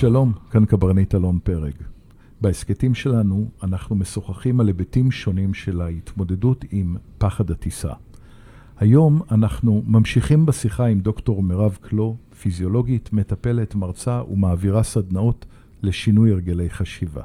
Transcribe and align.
שלום, 0.00 0.32
כאן 0.50 0.64
קברניט 0.64 1.14
אלון 1.14 1.38
פרג. 1.44 1.72
בהסכתים 2.40 2.94
שלנו 2.94 3.48
אנחנו 3.62 3.96
משוחחים 3.96 4.60
על 4.60 4.66
היבטים 4.66 5.10
שונים 5.10 5.54
של 5.54 5.80
ההתמודדות 5.80 6.64
עם 6.70 6.96
פחד 7.18 7.50
הטיסה. 7.50 7.92
היום 8.78 9.22
אנחנו 9.30 9.82
ממשיכים 9.86 10.46
בשיחה 10.46 10.86
עם 10.86 11.00
דוקטור 11.00 11.42
מירב 11.42 11.78
קלו, 11.80 12.16
פיזיולוגית, 12.40 13.12
מטפלת, 13.12 13.74
מרצה 13.74 14.22
ומעבירה 14.30 14.82
סדנאות 14.82 15.46
לשינוי 15.82 16.32
הרגלי 16.32 16.70
חשיבה. 16.70 17.22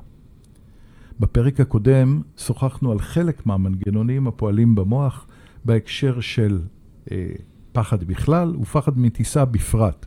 בפרק 1.20 1.60
הקודם 1.60 2.22
שוחחנו 2.38 2.92
על 2.92 3.00
חלק 3.00 3.46
מהמנגנונים 3.46 4.28
הפועלים 4.28 4.76
במוח 4.76 5.28
בהקשר 5.66 6.20
של 6.20 6.62
אה, 7.12 7.28
פחד 7.72 8.04
בכלל 8.04 8.56
ופחד 8.56 9.00
מטיסה 9.00 9.46
בפרט, 9.46 10.06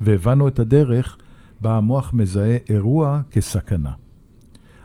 והבנו 0.00 0.48
את 0.48 0.58
הדרך 0.58 1.18
בה 1.60 1.76
המוח 1.76 2.14
מזהה 2.14 2.56
אירוע 2.70 3.20
כסכנה. 3.30 3.92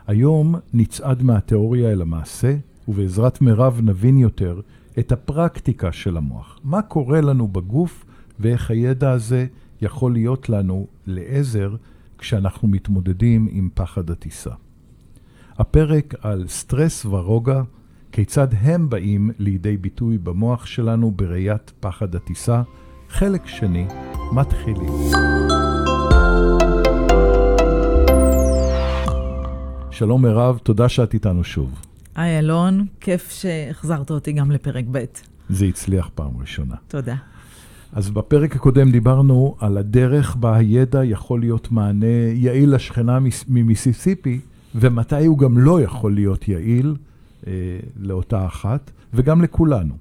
היום 0.06 0.54
נצעד 0.74 1.22
מהתיאוריה 1.22 1.92
אל 1.92 2.02
המעשה, 2.02 2.56
ובעזרת 2.88 3.40
מירב 3.40 3.80
נבין 3.82 4.18
יותר 4.18 4.60
את 4.98 5.12
הפרקטיקה 5.12 5.92
של 5.92 6.16
המוח. 6.16 6.58
מה 6.64 6.82
קורה 6.82 7.20
לנו 7.20 7.48
בגוף 7.48 8.04
ואיך 8.40 8.70
הידע 8.70 9.10
הזה 9.10 9.46
יכול 9.82 10.12
להיות 10.12 10.48
לנו 10.48 10.86
לעזר 11.06 11.76
כשאנחנו 12.18 12.68
מתמודדים 12.68 13.48
עם 13.50 13.68
פחד 13.74 14.10
הטיסה. 14.10 14.50
הפרק 15.58 16.14
על 16.20 16.44
סטרס 16.48 17.06
ורוגע, 17.06 17.62
כיצד 18.12 18.48
הם 18.60 18.88
באים 18.90 19.30
לידי 19.38 19.76
ביטוי 19.76 20.18
במוח 20.18 20.66
שלנו 20.66 21.10
בראיית 21.10 21.72
פחד 21.80 22.14
הטיסה, 22.14 22.62
חלק 23.08 23.46
שני, 23.46 23.86
מתחילים. 24.32 25.51
שלום 30.02 30.22
מירב, 30.22 30.58
תודה 30.62 30.88
שאת 30.88 31.14
איתנו 31.14 31.44
שוב. 31.44 31.80
היי 32.14 32.38
אלון, 32.38 32.86
כיף 33.00 33.30
שהחזרת 33.30 34.10
אותי 34.10 34.32
גם 34.32 34.50
לפרק 34.50 34.84
ב'. 34.90 35.04
זה 35.48 35.64
הצליח 35.64 36.10
פעם 36.14 36.30
ראשונה. 36.40 36.74
תודה. 36.88 37.14
אז 37.92 38.10
בפרק 38.10 38.56
הקודם 38.56 38.90
דיברנו 38.90 39.56
על 39.58 39.78
הדרך 39.78 40.36
בה 40.36 40.56
הידע 40.56 41.04
יכול 41.04 41.40
להיות 41.40 41.72
מענה 41.72 42.06
יעיל 42.34 42.74
לשכנה 42.74 43.18
ממיסיסיפי, 43.48 44.40
ומתי 44.74 45.26
הוא 45.26 45.38
גם 45.38 45.58
לא 45.58 45.80
יכול 45.80 46.14
להיות 46.14 46.48
יעיל 46.48 46.96
אה, 47.46 47.52
לאותה 47.96 48.46
אחת, 48.46 48.90
וגם 49.14 49.42
לכולנו. 49.42 49.94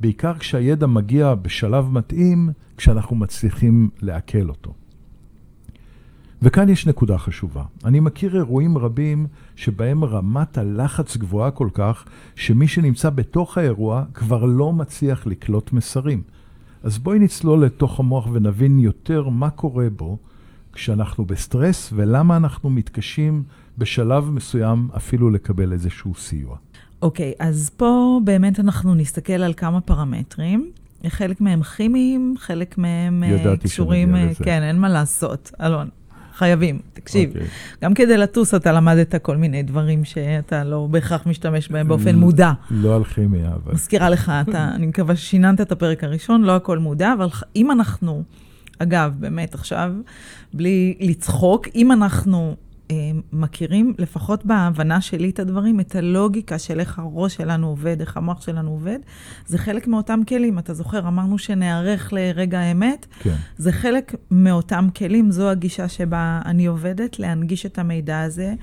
בעיקר 0.00 0.34
כשהידע 0.38 0.86
מגיע 0.86 1.34
בשלב 1.34 1.90
מתאים, 1.90 2.50
כשאנחנו 2.76 3.16
מצליחים 3.16 3.90
לעכל 4.02 4.48
אותו. 4.48 4.74
וכאן 6.44 6.68
יש 6.68 6.86
נקודה 6.86 7.18
חשובה. 7.18 7.62
אני 7.84 8.00
מכיר 8.00 8.36
אירועים 8.36 8.78
רבים 8.78 9.26
שבהם 9.56 10.04
רמת 10.04 10.58
הלחץ 10.58 11.16
גבוהה 11.16 11.50
כל 11.50 11.68
כך, 11.74 12.04
שמי 12.34 12.68
שנמצא 12.68 13.10
בתוך 13.10 13.58
האירוע 13.58 14.04
כבר 14.14 14.44
לא 14.44 14.72
מצליח 14.72 15.26
לקלוט 15.26 15.72
מסרים. 15.72 16.22
אז 16.82 16.98
בואי 16.98 17.18
נצלול 17.18 17.64
לתוך 17.64 18.00
המוח 18.00 18.28
ונבין 18.32 18.78
יותר 18.78 19.28
מה 19.28 19.50
קורה 19.50 19.86
בו 19.96 20.18
כשאנחנו 20.72 21.24
בסטרס 21.24 21.90
ולמה 21.96 22.36
אנחנו 22.36 22.70
מתקשים 22.70 23.42
בשלב 23.78 24.30
מסוים 24.30 24.88
אפילו 24.96 25.30
לקבל 25.30 25.72
איזשהו 25.72 26.14
סיוע. 26.14 26.56
אוקיי, 27.02 27.32
okay, 27.32 27.44
אז 27.44 27.70
פה 27.76 28.20
באמת 28.24 28.60
אנחנו 28.60 28.94
נסתכל 28.94 29.32
על 29.32 29.54
כמה 29.56 29.80
פרמטרים. 29.80 30.70
חלק 31.08 31.40
מהם 31.40 31.62
כימיים, 31.62 32.34
חלק 32.38 32.78
מהם 32.78 33.22
קשורים... 33.26 33.40
ידעתי 33.40 33.68
שנגיע 33.68 34.26
לזה. 34.30 34.44
כן, 34.44 34.62
אין 34.62 34.78
מה 34.78 34.88
לעשות. 34.88 35.50
אלון, 35.60 35.88
חייבים. 36.36 36.78
תקשיב, 36.92 37.30
okay. 37.30 37.34
אוקיי. 37.34 37.48
גם 37.82 37.94
כדי 37.94 38.16
לטוס 38.16 38.54
אתה 38.54 38.72
למדת 38.72 39.14
כל 39.14 39.36
מיני 39.36 39.62
דברים 39.62 40.04
שאתה 40.04 40.64
לא 40.64 40.86
בהכרח 40.90 41.26
משתמש 41.26 41.68
בהם 41.68 41.88
באופן 41.88 42.16
מודע. 42.16 42.52
לא 42.70 42.96
על 42.96 43.04
כימיה, 43.04 43.48
אבל... 43.48 43.72
מזכירה 43.72 44.10
לך, 44.10 44.32
אתה, 44.48 44.68
אני 44.74 44.86
מקווה 44.86 45.16
ששיננת 45.16 45.60
את 45.60 45.72
הפרק 45.72 46.04
הראשון, 46.04 46.42
לא 46.42 46.56
הכל 46.56 46.78
מודע, 46.78 47.12
אבל 47.12 47.28
אם 47.56 47.70
אנחנו, 47.70 48.22
אגב, 48.78 49.14
באמת 49.18 49.54
עכשיו, 49.54 49.92
בלי 50.54 50.94
לצחוק, 51.00 51.68
אם 51.74 51.92
אנחנו 51.92 52.56
מכירים, 53.32 53.94
לפחות 53.98 54.46
בהבנה 54.46 55.00
שלי 55.00 55.30
את 55.30 55.38
הדברים, 55.38 55.80
את 55.80 55.96
הלוגיקה 55.96 56.58
של 56.58 56.80
איך 56.80 56.98
הראש 56.98 57.34
שלנו 57.34 57.68
עובד, 57.68 58.00
איך 58.00 58.16
המוח 58.16 58.42
שלנו 58.42 58.70
עובד. 58.70 58.98
זה 59.46 59.58
חלק 59.58 59.86
מאותם 59.86 60.20
כלים. 60.28 60.58
אתה 60.58 60.74
זוכר, 60.74 61.08
אמרנו 61.08 61.38
שנערך 61.38 62.12
לרגע 62.12 62.58
האמת? 62.58 63.06
כן. 63.20 63.34
זה 63.58 63.72
חלק 63.72 64.14
מאותם 64.30 64.88
כלים, 64.96 65.30
זו 65.30 65.50
הגישה 65.50 65.88
שבה 65.88 66.40
אני 66.44 66.66
עובדת, 66.66 67.18
להנגיש 67.18 67.66
את 67.66 67.78
המידע 67.78 68.20
הזה. 68.20 68.54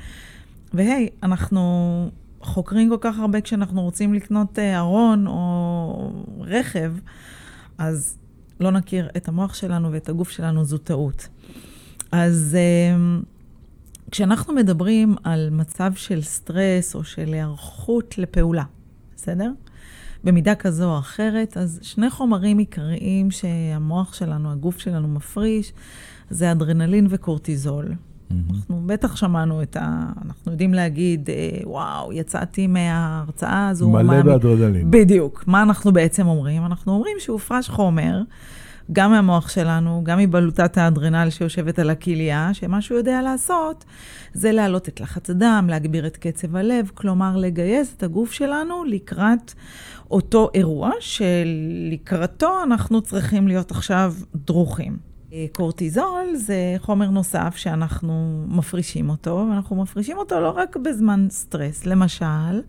והי, 0.74 1.10
אנחנו 1.24 2.10
חוקרים 2.42 2.90
כל 2.90 2.98
כך 3.02 3.20
הרבה 3.20 3.42
כשאנחנו 3.42 3.82
רוצים 3.82 4.14
לקנות 4.14 4.60
אה, 4.60 4.78
ארון 4.78 5.28
או 5.28 6.26
רכב, 6.40 6.94
אז 7.78 8.18
לא 8.60 8.72
נכיר 8.72 9.10
את 9.18 9.28
המוח 9.28 9.54
שלנו 9.54 9.92
ואת 9.92 10.10
הגוף 10.10 10.30
שלנו, 10.30 10.66
זו 10.66 10.78
טעות. 10.78 11.28
אז... 12.12 12.58
Uh, 12.58 13.26
כשאנחנו 14.12 14.54
מדברים 14.54 15.16
על 15.24 15.50
מצב 15.52 15.92
של 15.96 16.22
סטרס 16.22 16.96
או 16.96 17.04
של 17.04 17.34
היערכות 17.34 18.18
לפעולה, 18.18 18.64
בסדר? 19.16 19.52
במידה 20.24 20.56
כזו 20.56 20.94
או 20.94 21.00
אחרת, 21.00 21.58
אז 21.58 21.80
שני 21.82 22.10
חומרים 22.10 22.58
עיקריים 22.58 23.32
שהמוח 23.32 24.14
שלנו, 24.14 24.52
הגוף 24.52 24.80
שלנו 24.80 25.08
מפריש, 25.08 25.74
זה 26.30 26.52
אדרנלין 26.52 27.08
וקורטיזול. 27.10 27.94
אנחנו 28.50 28.84
בטח 28.86 29.16
שמענו 29.16 29.62
את 29.64 29.76
ה... 29.76 30.06
אנחנו 30.26 30.52
יודעים 30.52 30.74
להגיד, 30.74 31.30
אה, 31.30 31.58
וואו, 31.64 32.14
יצאתי 32.14 32.68
מההרצאה 32.68 33.70
הזו. 33.70 33.90
מלא 33.90 34.22
באדרנלין. 34.22 34.92
בדיוק. 34.92 35.44
מה 35.48 35.62
אנחנו 35.62 35.94
בעצם 35.94 36.28
אומרים? 36.28 36.66
אנחנו 36.66 36.94
אומרים 36.94 37.18
שהופרש 37.20 37.70
חומר 37.70 38.22
גם 38.94 39.12
מהמוח 39.12 39.50
שלנו, 39.50 40.02
גם 40.04 40.18
מבלוטת 40.20 40.78
האדרנל 40.78 41.30
שיושבת 41.30 41.80
על 41.80 41.90
הכליה, 41.90 42.50
שמה 42.54 42.82
שהוא 42.82 42.98
יודע 42.98 43.22
לעשות 43.22 43.86
זה 44.34 44.52
להעלות 44.52 44.90
את 44.90 45.00
לחץ 45.00 45.30
הדם, 45.30 45.68
להגביר 45.70 46.08
את 46.08 46.18
קצב 46.18 46.56
הלב, 46.56 46.92
כלומר 46.94 47.38
לגייס 47.38 47.94
את 47.98 48.04
הגוף 48.04 48.32
שלנו 48.32 48.84
לקראת 48.84 49.54
אותו 50.12 50.50
אירוע 50.54 50.92
שלקראתו 51.00 52.64
אנחנו 52.64 53.02
צריכים 53.02 53.48
להיות 53.48 53.72
עכשיו 53.72 54.14
דרוכים. 54.36 55.12
קורטיזול 55.52 56.36
זה 56.36 56.76
חומר 56.80 57.10
נוסף 57.10 57.54
שאנחנו 57.56 58.46
מפרישים 58.48 59.10
אותו, 59.10 59.46
ואנחנו 59.50 59.76
מפרישים 59.76 60.18
אותו 60.18 60.40
לא 60.40 60.50
רק 60.50 60.78
בזמן 60.78 61.28
סטרס. 61.30 61.86
למשל, 61.86 62.62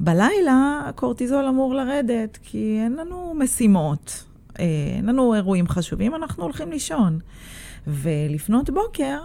בלילה 0.00 0.82
הקורטיזול 0.86 1.44
אמור 1.44 1.74
לרדת, 1.74 2.38
כי 2.42 2.80
אין 2.84 2.92
לנו 2.92 3.34
משימות. 3.38 4.24
אה, 4.60 4.64
אין 4.96 5.06
לנו 5.06 5.34
אירועים 5.34 5.68
חשובים, 5.68 6.14
אנחנו 6.14 6.42
הולכים 6.42 6.70
לישון. 6.70 7.18
ולפנות 7.86 8.70
בוקר, 8.70 9.18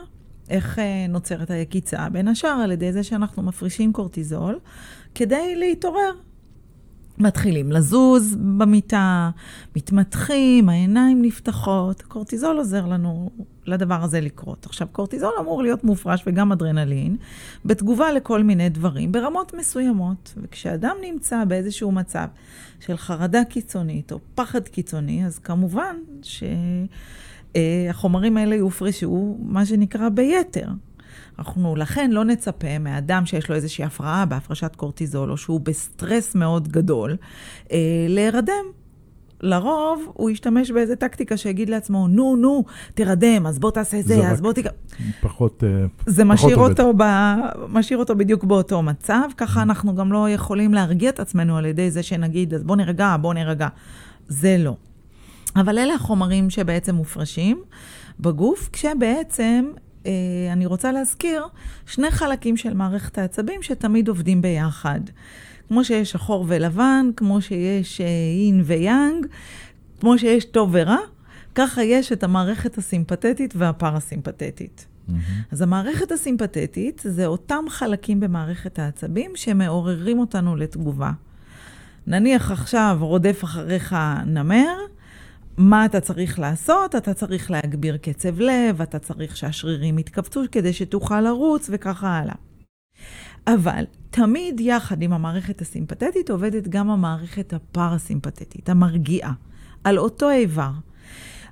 איך 0.49 0.79
אה, 0.79 1.05
נוצרת 1.09 1.51
היקיצה? 1.51 2.09
בין 2.09 2.27
השאר 2.27 2.49
על 2.49 2.71
ידי 2.71 2.93
זה 2.93 3.03
שאנחנו 3.03 3.43
מפרישים 3.43 3.93
קורטיזול 3.93 4.59
כדי 5.15 5.55
להתעורר. 5.55 6.28
מתחילים 7.19 7.71
לזוז 7.71 8.35
במיטה, 8.57 9.29
מתמתחים, 9.75 10.69
העיניים 10.69 11.21
נפתחות, 11.21 12.01
קורטיזול 12.01 12.57
עוזר 12.57 12.85
לנו 12.85 13.29
לדבר 13.65 14.03
הזה 14.03 14.21
לקרות. 14.21 14.65
עכשיו, 14.65 14.87
קורטיזול 14.91 15.31
אמור 15.39 15.63
להיות 15.63 15.83
מופרש 15.83 16.23
וגם 16.27 16.51
אדרנלין, 16.51 17.17
בתגובה 17.65 18.11
לכל 18.11 18.43
מיני 18.43 18.69
דברים, 18.69 19.11
ברמות 19.11 19.53
מסוימות. 19.53 20.33
וכשאדם 20.37 20.95
נמצא 21.01 21.45
באיזשהו 21.45 21.91
מצב 21.91 22.27
של 22.79 22.97
חרדה 22.97 23.43
קיצונית 23.43 24.11
או 24.11 24.19
פחד 24.35 24.67
קיצוני, 24.67 25.25
אז 25.25 25.39
כמובן 25.39 25.95
שהחומרים 27.53 28.37
האלה 28.37 28.55
יופרשו, 28.55 29.37
מה 29.41 29.65
שנקרא, 29.65 30.09
ביתר. 30.09 30.67
אנחנו 31.39 31.75
לכן 31.75 32.11
לא 32.11 32.25
נצפה 32.25 32.79
מאדם 32.79 33.25
שיש 33.25 33.49
לו 33.49 33.55
איזושהי 33.55 33.85
הפרעה 33.85 34.25
בהפרשת 34.25 34.75
קורטיזול, 34.75 35.31
או 35.31 35.37
שהוא 35.37 35.59
בסטרס 35.59 36.35
מאוד 36.35 36.67
גדול, 36.67 37.17
אה, 37.71 37.77
להירדם. 38.09 38.65
לרוב 39.41 40.11
הוא 40.13 40.29
ישתמש 40.29 40.71
באיזה 40.71 40.95
טקטיקה 40.95 41.37
שיגיד 41.37 41.69
לעצמו, 41.69 42.07
נו, 42.07 42.35
נו, 42.35 42.63
תירדם, 42.93 43.45
אז 43.47 43.59
בוא 43.59 43.71
תעשה 43.71 44.01
זה, 44.01 44.15
זה 44.15 44.29
אז 44.29 44.41
בוא 44.41 44.53
תיק... 44.53 44.65
פחות 45.21 45.63
אה, 45.63 45.85
זה 46.05 46.23
פחות 46.23 46.33
משאיר, 46.33 46.57
אותו 46.57 46.93
ב... 46.97 47.03
משאיר 47.69 47.99
אותו 47.99 48.15
בדיוק 48.15 48.43
באותו 48.43 48.81
מצב, 48.81 49.21
ככה 49.37 49.61
אנחנו 49.61 49.95
גם 49.95 50.11
לא 50.11 50.29
יכולים 50.29 50.73
להרגיע 50.73 51.09
את 51.09 51.19
עצמנו 51.19 51.57
על 51.57 51.65
ידי 51.65 51.91
זה 51.91 52.03
שנגיד, 52.03 52.53
אז 52.53 52.63
בוא 52.63 52.75
נרגע, 52.75 53.15
בוא 53.21 53.33
נרגע. 53.33 53.67
זה 54.27 54.57
לא. 54.59 54.75
אבל 55.55 55.77
אלה 55.77 55.93
החומרים 55.93 56.49
שבעצם 56.49 56.95
מופרשים 56.95 57.61
בגוף, 58.19 58.69
כשבעצם 58.73 59.65
אני 60.51 60.65
רוצה 60.65 60.91
להזכיר 60.91 61.43
שני 61.85 62.11
חלקים 62.11 62.57
של 62.57 62.73
מערכת 62.73 63.17
העצבים 63.17 63.61
שתמיד 63.61 64.07
עובדים 64.07 64.41
ביחד. 64.41 64.99
כמו 65.67 65.83
שיש 65.83 66.11
שחור 66.11 66.45
ולבן, 66.47 67.09
כמו 67.15 67.41
שיש 67.41 68.01
אין 68.01 68.61
ויאנג, 68.65 69.25
כמו 69.99 70.17
שיש 70.17 70.45
טוב 70.45 70.69
ורע, 70.73 70.97
ככה 71.55 71.83
יש 71.83 72.11
את 72.11 72.23
המערכת 72.23 72.77
הסימפתטית 72.77 73.53
והפרסימפתטית. 73.57 74.85
אז 75.51 75.61
המערכת 75.61 76.11
הסימפתטית 76.11 77.01
זה 77.05 77.25
אותם 77.25 77.63
חלקים 77.69 78.19
במערכת 78.19 78.79
העצבים 78.79 79.31
שמעוררים 79.35 80.19
אותנו 80.19 80.55
לתגובה. 80.55 81.11
נניח 82.07 82.51
עכשיו 82.51 82.97
רודף 83.01 83.43
אחריך 83.43 83.95
נמר, 84.25 84.75
מה 85.59 85.85
אתה 85.85 85.99
צריך 85.99 86.39
לעשות? 86.39 86.95
אתה 86.95 87.13
צריך 87.13 87.51
להגביר 87.51 87.97
קצב 87.97 88.39
לב, 88.39 88.81
אתה 88.81 88.99
צריך 88.99 89.37
שהשרירים 89.37 89.99
יתכווצו 89.99 90.41
כדי 90.51 90.73
שתוכל 90.73 91.21
לרוץ 91.21 91.69
וככה 91.73 92.17
הלאה. 92.17 92.35
אבל 93.47 93.83
תמיד 94.09 94.59
יחד 94.59 95.01
עם 95.01 95.13
המערכת 95.13 95.61
הסימפתטית 95.61 96.29
עובדת 96.29 96.67
גם 96.67 96.89
המערכת 96.89 97.53
הפרסימפתטית, 97.53 98.69
המרגיעה, 98.69 99.33
על 99.83 99.97
אותו 99.97 100.29
איבר. 100.29 100.71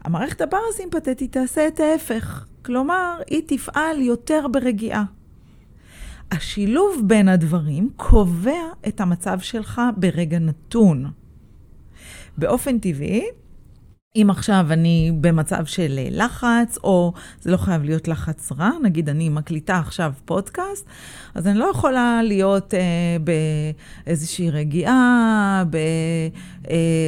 המערכת 0.04 0.42
הפרסימפתטית 0.42 1.31
תעשה 1.31 1.68
את 1.68 1.80
ההפך, 1.80 2.45
כלומר, 2.65 3.21
היא 3.30 3.42
תפעל 3.48 4.01
יותר 4.01 4.45
ברגיעה. 4.51 5.03
השילוב 6.31 7.01
בין 7.06 7.27
הדברים 7.27 7.89
קובע 7.95 8.62
את 8.88 9.01
המצב 9.01 9.39
שלך 9.39 9.81
ברגע 9.98 10.39
נתון. 10.39 11.06
באופן 12.38 12.80
טבעי, 12.80 13.25
אם 14.22 14.28
עכשיו 14.30 14.68
אני 14.69 15.12
במצב 15.22 15.66
של 15.66 16.00
לחץ, 16.12 16.78
או 16.84 17.14
זה 17.42 17.52
לא 17.52 17.58
חייב 17.58 17.84
להיות 17.84 18.08
לחץ 18.08 18.52
רע, 18.52 18.72
נגיד 18.84 19.10
אני 19.10 19.30
מקליטה 19.30 19.78
עכשיו 19.78 20.14
פודקאסט, 20.25 20.86
אז 21.36 21.48
אני 21.48 21.60
לא 21.60 21.66
יכולה 21.66 22.22
להיות 22.24 22.74
אה, 22.74 22.80
באיזושהי 24.06 24.50
רגיעה, 24.52 25.64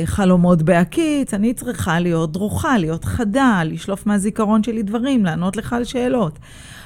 בחלומות 0.08 0.62
בהקיץ, 0.62 1.34
אני 1.34 1.54
צריכה 1.54 2.00
להיות 2.00 2.32
דרוכה, 2.32 2.78
להיות 2.78 3.06
חדה, 3.06 3.62
לשלוף 3.66 4.06
מהזיכרון 4.06 4.64
שלי 4.64 4.84
דברים, 4.84 5.26
לענות 5.26 5.58
לך 5.58 5.74
על 5.74 5.84
שאלות. 5.84 6.40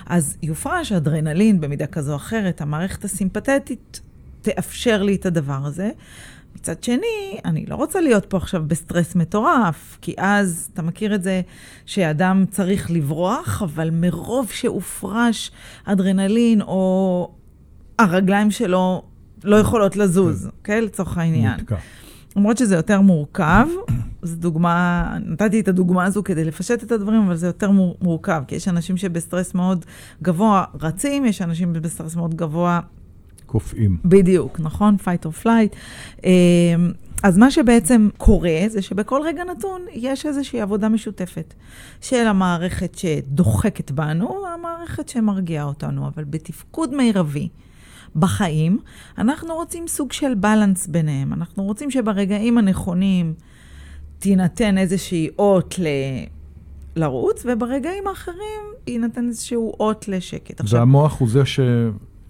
אז 0.05 0.37
יופרש 0.43 0.91
אדרנלין 0.91 1.61
במידה 1.61 1.87
כזו 1.87 2.11
או 2.11 2.17
אחרת, 2.17 2.61
המערכת 2.61 3.03
הסימפתטית 3.03 4.01
תאפשר 4.41 5.03
לי 5.03 5.15
את 5.15 5.25
הדבר 5.25 5.59
הזה. 5.65 5.89
מצד 6.55 6.83
שני, 6.83 7.39
אני 7.45 7.65
לא 7.65 7.75
רוצה 7.75 8.01
להיות 8.01 8.25
פה 8.25 8.37
עכשיו 8.37 8.63
בסטרס 8.67 9.15
מטורף, 9.15 9.97
כי 10.01 10.13
אז, 10.17 10.69
אתה 10.73 10.81
מכיר 10.81 11.15
את 11.15 11.23
זה 11.23 11.41
שאדם 11.85 12.45
צריך 12.51 12.91
לברוח, 12.91 13.61
אבל 13.61 13.89
מרוב 13.91 14.49
שהופרש 14.51 15.51
אדרנלין, 15.85 16.61
או 16.61 17.31
הרגליים 17.99 18.51
שלו 18.51 19.03
לא 19.43 19.55
יכולות 19.55 19.95
לזוז, 19.95 20.49
כן? 20.63 20.79
Okay, 20.79 20.85
לצורך 20.85 21.17
העניין. 21.17 21.59
למרות 22.35 22.57
שזה 22.57 22.75
יותר 22.75 23.01
מורכב, 23.01 23.67
זו 24.21 24.35
דוגמה, 24.35 25.07
נתתי 25.25 25.59
את 25.59 25.67
הדוגמה 25.67 26.05
הזו 26.05 26.23
כדי 26.23 26.43
לפשט 26.43 26.83
את 26.83 26.91
הדברים, 26.91 27.21
אבל 27.21 27.35
זה 27.35 27.47
יותר 27.47 27.71
מורכב, 28.01 28.43
כי 28.47 28.55
יש 28.55 28.67
אנשים 28.67 28.97
שבסטרס 28.97 29.53
מאוד 29.53 29.85
גבוה 30.21 30.63
רצים, 30.81 31.25
יש 31.25 31.41
אנשים 31.41 31.73
בסטרס 31.73 32.15
מאוד 32.15 32.35
גבוה 32.35 32.79
קופאים. 33.53 33.97
בדיוק, 34.05 34.59
נכון? 34.59 34.95
fight 34.99 35.25
or 35.25 35.45
flight. 35.45 35.75
אמ, 36.23 36.91
אז 37.23 37.37
מה 37.37 37.51
שבעצם 37.51 38.09
קורה 38.17 38.59
זה 38.67 38.81
שבכל 38.81 39.21
רגע 39.25 39.43
נתון 39.43 39.81
יש 39.93 40.25
איזושהי 40.25 40.61
עבודה 40.61 40.89
משותפת 40.89 41.53
של 42.01 42.27
המערכת 42.27 42.95
שדוחקת 42.95 43.91
בנו, 43.91 44.43
המערכת 44.53 45.09
שמרגיעה 45.09 45.65
אותנו, 45.65 46.07
אבל 46.07 46.23
בתפקוד 46.23 46.93
מרבי. 46.93 47.49
בחיים, 48.15 48.79
אנחנו 49.17 49.55
רוצים 49.55 49.87
סוג 49.87 50.11
של 50.11 50.33
בלנס 50.33 50.87
ביניהם. 50.87 51.33
אנחנו 51.33 51.63
רוצים 51.63 51.91
שברגעים 51.91 52.57
הנכונים 52.57 53.33
תינתן 54.19 54.77
איזושהי 54.77 55.29
אות 55.39 55.75
ל... 55.79 55.87
לרוץ, 56.95 57.45
וברגעים 57.45 58.07
האחרים 58.07 58.61
יינתן 58.87 59.27
איזשהו 59.27 59.73
אות 59.79 60.07
לשקט. 60.07 60.61
והמוח 60.69 61.19
הוא 61.19 61.29
זה 61.29 61.45
ש... 61.45 61.59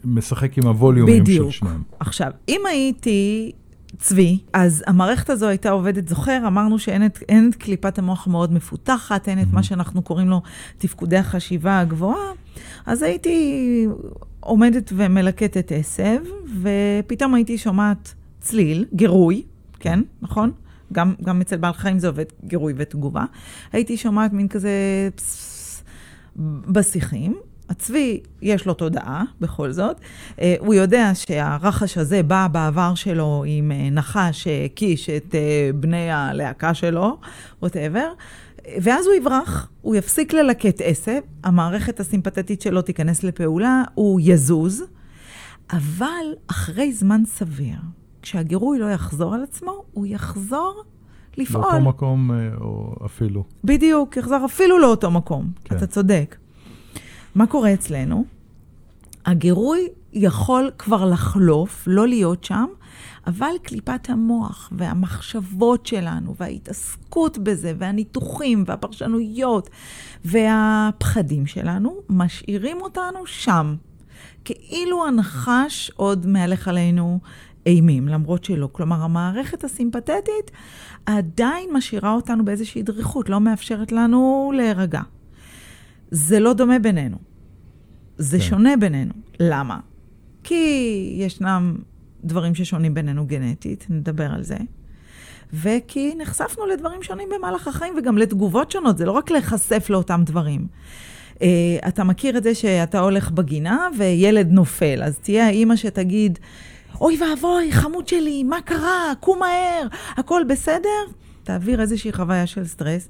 משחק 0.06 0.58
עם 0.58 0.68
הווליומים 0.68 1.24
בדיוק. 1.24 1.52
של 1.52 1.58
שניים. 1.58 1.84
עכשיו, 2.00 2.32
אם 2.50 2.62
הייתי 2.70 3.52
צבי, 3.98 4.40
אז 4.54 4.84
המערכת 4.88 5.30
הזו 5.30 5.48
הייתה 5.48 5.70
עובדת, 5.70 6.08
זוכר, 6.08 6.44
אמרנו 6.48 6.80
שאין 6.80 7.06
את, 7.06 7.24
את 7.24 7.56
קליפת 7.56 8.00
המוח 8.00 8.28
מאוד 8.28 8.54
מפותחת, 8.54 9.30
אין 9.30 9.42
את 9.42 9.48
mm-hmm. 9.48 9.56
מה 9.56 9.64
שאנחנו 9.64 10.02
קוראים 10.02 10.30
לו 10.30 10.42
תפקודי 10.78 11.18
החשיבה 11.18 11.80
הגבוהה, 11.80 12.32
אז 12.86 13.04
הייתי 13.04 13.88
עומדת 14.40 14.94
ומלקטת 14.96 15.72
עשב, 15.72 16.18
ופתאום 16.62 17.34
הייתי 17.34 17.58
שומעת 17.58 18.14
צליל, 18.40 18.86
גירוי, 18.94 19.44
כן, 19.80 20.00
נכון? 20.22 20.52
גם, 20.94 21.14
גם 21.24 21.42
אצל 21.42 21.58
בעל 21.58 21.74
חיים 21.74 22.00
זה 22.00 22.08
עובד 22.08 22.26
גירוי 22.46 22.74
ותגובה. 22.78 23.26
הייתי 23.72 23.98
שומעת 23.98 24.34
מין 24.34 24.48
כזה 24.48 24.72
פס, 25.16 25.84
בשיחים, 26.68 27.36
הצבי, 27.70 28.20
יש 28.42 28.66
לו 28.66 28.74
תודעה, 28.74 29.24
בכל 29.42 29.72
זאת. 29.72 29.98
אה, 30.42 30.56
הוא 30.60 30.74
יודע 30.74 31.12
שהרחש 31.14 31.98
הזה 31.98 32.24
בא 32.24 32.48
בעבר 32.52 32.96
שלו 32.96 33.44
עם 33.48 33.72
אה, 33.72 33.90
נחש 33.90 34.44
שהקיש 34.44 35.10
את 35.10 35.36
אה, 35.36 35.70
בני 35.76 36.12
הלהקה 36.12 36.74
שלו, 36.74 37.18
ווטאבר. 37.62 38.08
ואז 38.82 39.06
הוא 39.06 39.16
יברח, 39.16 39.70
הוא 39.82 39.96
יפסיק 39.96 40.34
ללקט 40.34 40.82
עשב, 40.84 41.20
המערכת 41.44 42.00
הסימפתטית 42.00 42.62
שלו 42.62 42.82
תיכנס 42.82 43.24
לפעולה, 43.24 43.84
הוא 43.94 44.20
יזוז, 44.24 44.84
אבל 45.72 46.26
אחרי 46.48 46.94
זמן 46.94 47.22
סביר, 47.26 47.78
כשהגירוי 48.22 48.80
לא 48.80 48.86
יחזור 48.86 49.34
על 49.34 49.44
עצמו, 49.44 49.84
הוא 49.94 50.06
יחזור 50.06 50.84
לפעול. 51.38 51.64
לאותו 51.64 51.82
מקום, 51.82 52.32
או 52.62 52.96
אפילו. 53.06 53.44
בדיוק, 53.64 54.18
יחזור 54.18 54.46
אפילו 54.46 54.80
לאותו 54.80 55.12
מקום, 55.12 55.52
כן. 55.64 55.78
אתה 55.78 55.88
צודק. 55.88 56.36
מה 57.36 57.48
קורה 57.48 57.74
אצלנו? 57.74 58.26
הגירוי 59.26 59.88
יכול 60.14 60.72
כבר 60.78 61.06
לחלוף, 61.06 61.84
לא 61.88 62.08
להיות 62.08 62.44
שם, 62.44 62.66
אבל 63.28 63.52
קליפת 63.64 64.10
המוח 64.10 64.70
והמחשבות 64.78 65.86
שלנו 65.86 66.36
וההתעסקות 66.40 67.38
בזה 67.38 67.74
והניתוחים 67.78 68.64
והפרשנויות 68.68 69.70
והפחדים 70.26 71.46
שלנו 71.46 71.96
משאירים 72.10 72.82
אותנו 72.82 73.26
שם. 73.26 73.76
כאילו 74.46 75.08
הנחש 75.08 75.92
עוד 75.96 76.28
מהלך 76.28 76.68
עלינו 76.68 77.20
אימים, 77.66 78.08
למרות 78.08 78.44
שלא. 78.44 78.70
כלומר, 78.72 79.02
המערכת 79.04 79.64
הסימפתטית 79.64 80.52
עדיין 81.06 81.70
משאירה 81.74 82.14
אותנו 82.14 82.46
באיזושהי 82.46 82.84
דריכות, 82.84 83.30
לא 83.30 83.40
מאפשרת 83.40 83.92
לנו 83.92 84.52
להירגע. 84.56 85.02
זה 86.14 86.40
לא 86.40 86.54
דומה 86.54 86.80
בינינו. 86.80 87.18
זה 88.18 88.38
כן. 88.38 88.44
שונה 88.44 88.78
בינינו. 88.78 89.14
למה? 89.40 89.80
כי 90.44 91.14
ישנם 91.18 91.76
דברים 92.24 92.56
ששונים 92.56 92.94
בינינו 92.94 93.26
גנטית, 93.26 93.86
נדבר 93.90 94.32
על 94.32 94.44
זה. 94.44 94.58
וכי 95.54 96.16
נחשפנו 96.18 96.66
לדברים 96.66 97.04
שונים 97.04 97.30
במהלך 97.36 97.68
החיים 97.68 97.94
וגם 97.98 98.18
לתגובות 98.18 98.72
שונות, 98.72 98.98
זה 98.98 99.06
לא 99.06 99.12
רק 99.12 99.32
להיחשף 99.32 99.90
לאותם 99.90 100.22
דברים. 100.26 100.68
Uh, 101.34 101.40
אתה 101.88 102.04
מכיר 102.04 102.38
את 102.38 102.44
זה 102.44 102.56
שאתה 102.56 103.00
הולך 103.00 103.32
בגינה 103.32 103.88
וילד 103.98 104.52
נופל, 104.52 105.04
אז 105.04 105.20
תהיה 105.20 105.46
האימא 105.46 105.76
שתגיד, 105.76 106.40
אוי 107.02 107.18
ואבוי, 107.22 107.72
חמוד 107.72 108.08
שלי, 108.08 108.44
מה 108.44 108.62
קרה? 108.62 109.14
קום 109.20 109.40
מהר, 109.40 109.88
הכל 110.18 110.42
בסדר? 110.50 111.23
תעביר 111.44 111.82
איזושהי 111.82 112.14
חוויה 112.14 112.48
של 112.48 112.66
סטרס. 112.66 113.10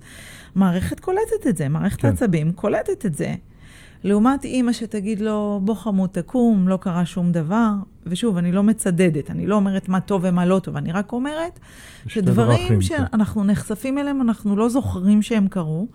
מערכת 0.55 0.99
קולטת 0.99 1.47
את 1.49 1.57
זה, 1.57 1.69
מערכת 1.69 2.01
כן. 2.01 2.07
העצבים 2.07 2.51
קולטת 2.51 3.05
את 3.05 3.13
זה. 3.13 3.33
לעומת 4.03 4.45
אימא 4.45 4.73
שתגיד 4.73 5.21
לו, 5.21 5.61
בוא 5.63 5.75
חמוד, 5.75 6.09
תקום, 6.09 6.67
לא 6.67 6.77
קרה 6.77 7.05
שום 7.05 7.31
דבר. 7.31 7.69
ושוב, 8.05 8.37
אני 8.37 8.51
לא 8.51 8.63
מצדדת, 8.63 9.31
אני 9.31 9.47
לא 9.47 9.55
אומרת 9.55 9.89
מה 9.89 9.99
טוב 9.99 10.21
ומה 10.25 10.45
לא 10.45 10.59
טוב, 10.59 10.77
אני 10.77 10.91
רק 10.91 11.11
אומרת 11.11 11.59
שדברים 12.07 12.67
כן. 12.67 12.81
שאנחנו 12.81 13.43
נחשפים 13.43 13.97
אליהם, 13.97 14.21
אנחנו 14.21 14.55
לא 14.55 14.69
זוכרים 14.69 15.21
שהם 15.21 15.47
קרו, 15.47 15.87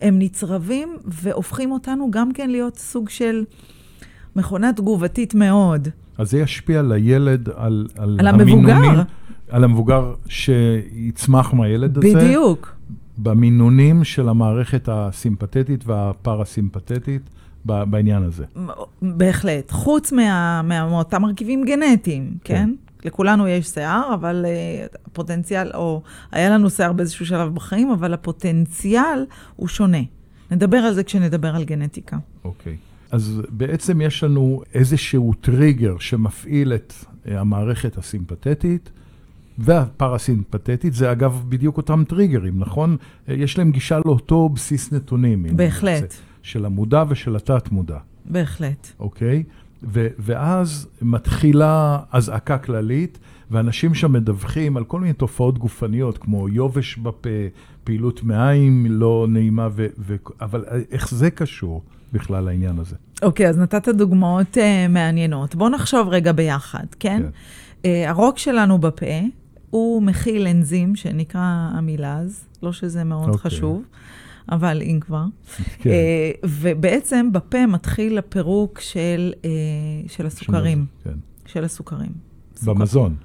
הם 0.00 0.18
נצרבים 0.18 0.96
והופכים 1.04 1.72
אותנו 1.72 2.10
גם 2.10 2.32
כן 2.32 2.50
להיות 2.50 2.76
סוג 2.76 3.08
של 3.08 3.44
מכונה 4.36 4.72
תגובתית 4.72 5.34
מאוד. 5.34 5.88
אז 6.18 6.30
זה 6.30 6.38
ישפיע 6.38 6.78
על 6.78 6.92
הילד, 6.92 7.48
על, 7.48 7.86
על, 7.96 8.16
על 8.20 8.26
המבוגר. 8.26 9.02
על 9.48 9.64
המבוגר 9.64 10.14
שיצמח 10.26 11.52
מהילד 11.52 11.98
הזה. 11.98 12.14
בדיוק. 12.14 12.76
במינונים 13.18 14.04
של 14.04 14.28
המערכת 14.28 14.88
הסימפתטית 14.92 15.86
והפרסימפתטית 15.86 17.22
בעניין 17.64 18.22
הזה. 18.22 18.44
בהחלט. 19.02 19.70
חוץ 19.70 20.12
מה, 20.12 20.62
מה, 20.64 20.88
מאותם 20.88 21.22
מרכיבים 21.22 21.64
גנטיים, 21.64 22.30
כן? 22.44 22.54
כן? 22.54 22.70
לכולנו 23.04 23.48
יש 23.48 23.66
שיער, 23.66 24.14
אבל 24.14 24.44
uh, 24.44 24.96
הפוטנציאל, 25.06 25.70
או 25.74 26.02
היה 26.32 26.50
לנו 26.50 26.70
שיער 26.70 26.92
באיזשהו 26.92 27.26
שלב 27.26 27.54
בחיים, 27.54 27.90
אבל 27.90 28.14
הפוטנציאל 28.14 29.26
הוא 29.56 29.68
שונה. 29.68 30.02
נדבר 30.50 30.76
על 30.76 30.94
זה 30.94 31.04
כשנדבר 31.04 31.56
על 31.56 31.64
גנטיקה. 31.64 32.18
אוקיי. 32.44 32.76
אז 33.10 33.42
בעצם 33.48 34.00
יש 34.00 34.24
לנו 34.24 34.62
איזשהו 34.74 35.34
טריגר 35.40 35.98
שמפעיל 35.98 36.74
את 36.74 36.92
uh, 36.92 37.30
המערכת 37.30 37.98
הסימפתטית, 37.98 38.90
והפרסימפטית, 39.58 40.94
זה 40.94 41.12
אגב 41.12 41.44
בדיוק 41.48 41.76
אותם 41.76 42.04
טריגרים, 42.08 42.58
נכון? 42.58 42.96
יש 43.28 43.58
להם 43.58 43.70
גישה 43.70 43.98
לאותו 44.04 44.48
בסיס 44.48 44.92
נתונים. 44.92 45.46
בהחלט. 45.56 46.14
של 46.42 46.64
המודע 46.64 47.04
ושל 47.08 47.36
התת-מודע, 47.36 47.98
בהחלט. 48.24 48.92
אוקיי? 49.00 49.42
ו- 49.82 50.08
ואז 50.18 50.88
מתחילה 51.02 51.98
אזעקה 52.12 52.58
כללית, 52.58 53.18
ואנשים 53.50 53.94
שם 53.94 54.12
מדווחים 54.12 54.76
על 54.76 54.84
כל 54.84 55.00
מיני 55.00 55.12
תופעות 55.12 55.58
גופניות, 55.58 56.18
כמו 56.18 56.48
יובש 56.48 56.96
בפה, 56.96 57.28
פעילות 57.84 58.22
מעיים 58.22 58.86
לא 58.88 59.26
נעימה, 59.28 59.68
ו- 59.72 59.86
ו- 59.98 60.16
אבל 60.40 60.64
איך 60.90 61.10
זה 61.10 61.30
קשור 61.30 61.82
בכלל 62.12 62.44
לעניין 62.44 62.78
הזה? 62.78 62.96
אוקיי, 63.22 63.48
אז 63.48 63.58
נתת 63.58 63.88
דוגמאות 63.88 64.56
uh, 64.56 64.88
מעניינות. 64.88 65.54
בואו 65.54 65.68
נחשוב 65.68 66.08
רגע 66.08 66.32
ביחד, 66.32 66.84
כן? 67.00 67.22
כן. 67.22 67.28
Uh, 67.82 68.08
הרוק 68.08 68.38
שלנו 68.38 68.78
בפה, 68.78 69.06
הוא 69.70 70.02
מכיל 70.02 70.46
אנזים 70.46 70.96
שנקרא 70.96 71.68
אמילאז, 71.78 72.44
לא 72.62 72.72
שזה 72.72 73.04
מאוד 73.04 73.28
אוקיי. 73.28 73.38
חשוב, 73.40 73.82
אבל 74.52 74.82
אם 74.82 74.98
כבר. 75.00 75.24
כן. 75.78 75.90
אה, 75.90 76.30
ובעצם 76.44 77.32
בפה 77.32 77.66
מתחיל 77.66 78.18
הפירוק 78.18 78.80
של, 78.80 79.32
אה, 79.44 79.50
של 80.08 80.26
הסוכרים. 80.26 80.86
כן. 81.04 81.14
של 81.46 81.64
הסוכרים. 81.64 82.12
סוכר. 82.56 82.74
במזון. 82.74 83.16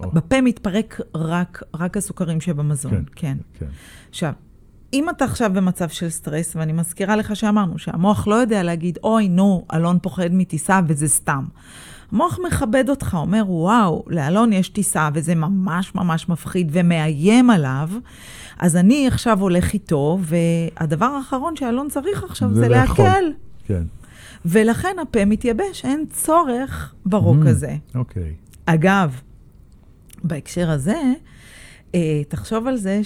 בפה 0.00 0.40
מתפרק 0.40 1.00
רק, 1.14 1.62
רק 1.74 1.96
הסוכרים 1.96 2.40
שבמזון, 2.40 2.92
כן. 2.92 3.02
כן. 3.16 3.36
כן. 3.58 3.66
עכשיו, 4.10 4.32
אם 4.92 5.10
אתה 5.10 5.24
עכשיו 5.24 5.50
במצב 5.54 5.88
של 5.88 6.08
סטרס, 6.08 6.56
ואני 6.56 6.72
מזכירה 6.72 7.16
לך 7.16 7.36
שאמרנו 7.36 7.78
שהמוח 7.78 8.26
לא 8.26 8.34
יודע 8.34 8.62
להגיד, 8.62 8.98
אוי, 9.02 9.28
נו, 9.28 9.66
אלון 9.74 9.98
פוחד 10.02 10.28
מטיסה 10.32 10.80
וזה 10.88 11.08
סתם. 11.08 11.44
המוח 12.12 12.38
מכבד 12.46 12.90
אותך, 12.90 13.16
אומר, 13.20 13.44
וואו, 13.46 14.04
לאלון 14.06 14.52
יש 14.52 14.68
טיסה 14.68 15.08
וזה 15.14 15.34
ממש 15.34 15.94
ממש 15.94 16.28
מפחיד 16.28 16.70
ומאיים 16.72 17.50
עליו, 17.50 17.90
אז 18.58 18.76
אני 18.76 19.06
עכשיו 19.08 19.40
הולך 19.40 19.72
איתו, 19.72 20.18
והדבר 20.22 21.06
האחרון 21.06 21.56
שאלון 21.56 21.88
צריך 21.88 22.24
עכשיו 22.24 22.48
זה 22.54 22.60
זה. 22.60 22.68
להקל. 22.68 23.24
כן. 23.64 23.82
ולכן 24.44 24.96
הפה 25.02 25.24
מתייבש, 25.24 25.84
אין 25.84 26.04
צורך 26.12 26.94
ברוק 27.06 27.44
Mm. 27.44 27.48
הזה. 27.48 27.76
אוקיי. 27.94 28.34
אגב, 28.66 29.20
בהקשר 30.24 30.70
הזה, 30.70 31.00
אה, 31.94 32.22
תחשוב 32.28 32.66
על 32.66 32.76
זה 32.76 33.00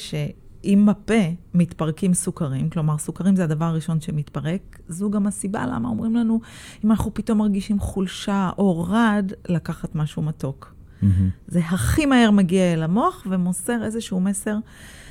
שאם 0.63 0.87
בפה 0.87 1.23
מתפרקים 1.55 2.15
סוכרים, 2.15 2.71
כלומר 2.71 2.99
סוכרים 2.99 3.37
זה 3.37 3.45
הדבר 3.45 3.65
הראשון 3.65 4.01
שמתפרק, 4.01 4.79
זו 4.89 5.11
גם 5.11 5.27
הסיבה 5.27 5.67
למה 5.67 5.89
אומרים 5.89 6.17
לנו, 6.17 6.41
אם 6.85 6.91
אנחנו 6.91 7.15
פתאום 7.15 7.39
מרגישים 7.39 7.79
חולשה 7.79 8.51
או 8.59 8.85
רד, 8.89 9.33
לקחת 9.49 9.95
משהו 9.95 10.23
מתוק. 10.23 10.75
מהמם. 11.03 11.31
זה 11.49 11.59
הכי 11.59 12.07
מהר 12.07 12.31
מגיע 12.31 12.73
אל 12.73 12.83
המוח 12.83 13.27
ומוסר 13.31 13.85
איזשהו 13.85 14.21
מסר 14.21 14.57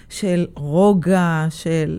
של 0.10 0.46
רוגע, 0.56 1.48
של... 1.50 1.98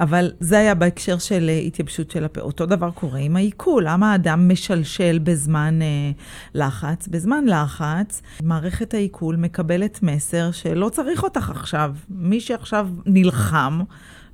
אבל 0.00 0.30
זה 0.40 0.58
היה 0.58 0.74
בהקשר 0.74 1.18
של 1.18 1.46
אה, 1.48 1.58
התייבשות 1.58 2.10
של 2.10 2.24
הפה. 2.24 2.40
אותו 2.40 2.66
דבר 2.66 2.90
קורה 2.90 3.18
עם 3.18 3.36
העיכול. 3.36 3.84
למה 3.86 4.12
האדם 4.12 4.48
משלשל 4.48 5.18
בזמן 5.22 5.82
אה, 5.82 6.10
לחץ? 6.54 7.08
בזמן 7.08 7.44
לחץ, 7.44 8.22
מערכת 8.42 8.94
העיכול 8.94 9.36
מקבלת 9.36 10.02
מסר 10.02 10.50
שלא 10.50 10.88
צריך 10.88 11.22
אותך 11.22 11.50
עכשיו. 11.50 11.94
מי 12.10 12.40
שעכשיו 12.40 12.88
נלחם, 13.06 13.80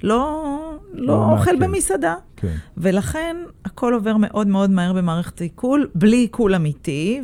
לא, 0.02 0.50
לא, 0.92 1.06
לא 1.06 1.32
אוכל 1.32 1.52
מעכל. 1.52 1.66
במסעדה. 1.66 2.14
כן. 2.36 2.54
ולכן 2.76 3.36
הכל 3.64 3.94
עובר 3.94 4.16
מאוד 4.16 4.46
מאוד 4.46 4.70
מהר 4.70 4.92
במערכת 4.92 5.40
העיכול, 5.40 5.88
בלי 5.94 6.16
עיכול 6.16 6.54
אמיתי, 6.54 7.22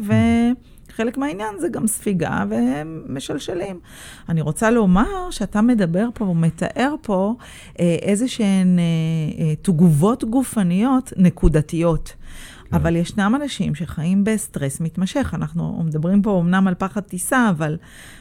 וחלק 0.90 1.18
מהעניין 1.18 1.54
זה 1.59 1.68
גם 1.68 1.87
ספיגה 1.87 2.44
והם 2.50 3.02
משלשלים. 3.09 3.80
אני 4.28 4.40
רוצה 4.40 4.70
לומר 4.70 5.30
שאתה 5.30 5.61
מדבר 5.61 6.09
פה 6.14 6.25
ומתאר 6.25 6.94
פה 7.02 7.35
אה, 7.80 7.97
איזה 8.02 8.28
שהן 8.28 8.78
אה, 8.78 8.85
אה, 9.44 9.54
תגובות 9.62 10.25
גופניות 10.25 11.12
נקודתיות. 11.16 12.12
כן. 12.70 12.76
אבל 12.76 12.97
ישנם 12.97 13.32
אנשים 13.42 13.75
שחיים 13.75 14.25
בסטרס 14.25 14.80
מתמשך. 14.80 15.35
אנחנו 15.35 15.82
מדברים 15.87 16.23
פה 16.23 16.40
אמנם 16.40 16.68
על 16.68 16.75
פחד 16.75 17.00
טיסה, 17.00 17.50
אבל 17.50 17.76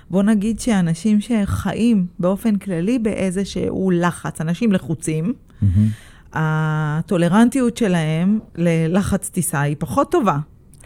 בוא 0.09 0.23
נגיד 0.23 0.59
שאנשים 0.59 1.19
שחיים 1.21 2.05
באופן 2.19 2.55
כללי 2.55 2.99
באיזשהו 2.99 3.91
לחץ, 3.91 4.41
אנשים 4.41 4.71
לחוצים, 4.71 5.33
מהמם. 5.61 5.87
הטולרנטיות 6.33 7.77
שלהם 7.77 8.39
ללחץ 8.55 9.29
טיסה 9.29 9.61
היא 9.61 9.75
פחות 9.79 10.11
טובה. 10.11 10.37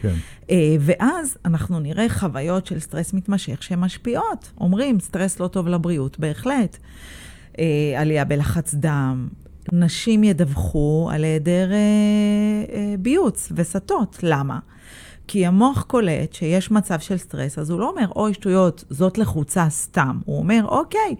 כן. 0.03 0.13
אה, 0.49 0.75
ואז 0.79 1.37
אנחנו 1.45 1.79
נראה 1.79 2.09
חוויות 2.09 2.65
של 2.65 2.79
סטרס 2.79 3.13
מתמשך 3.13 3.63
שמשפיעות. 3.63 4.51
אומרים, 4.57 4.99
סטרס 4.99 5.39
לא 5.39 5.47
טוב 5.47 5.67
לבריאות, 5.67 6.19
בהחלט. 6.19 6.77
אה, 7.59 7.93
עלייה 7.97 8.25
בלחץ 8.25 8.73
דם. 8.73 9.27
נשים 9.71 10.23
ידווחו 10.23 11.09
על 11.11 11.23
היעדר 11.23 11.71
אה, 11.71 11.77
אה, 12.75 12.95
ביוץ 12.99 13.51
ווסתות. 13.55 14.19
למה? 14.23 14.59
כי 15.27 15.45
המוח 15.45 15.83
קולט 15.83 16.33
שיש 16.33 16.71
מצב 16.71 16.99
של 16.99 17.17
סטרס, 17.17 17.59
אז 17.59 17.69
הוא 17.69 17.79
לא 17.79 17.89
אומר, 17.89 18.07
אוי, 18.15 18.33
שטויות, 18.33 18.83
זאת 18.89 19.17
לחוצה 19.17 19.69
סתם. 19.69 20.19
הוא 20.25 20.39
אומר, 20.39 20.65
אוקיי. 20.67 21.15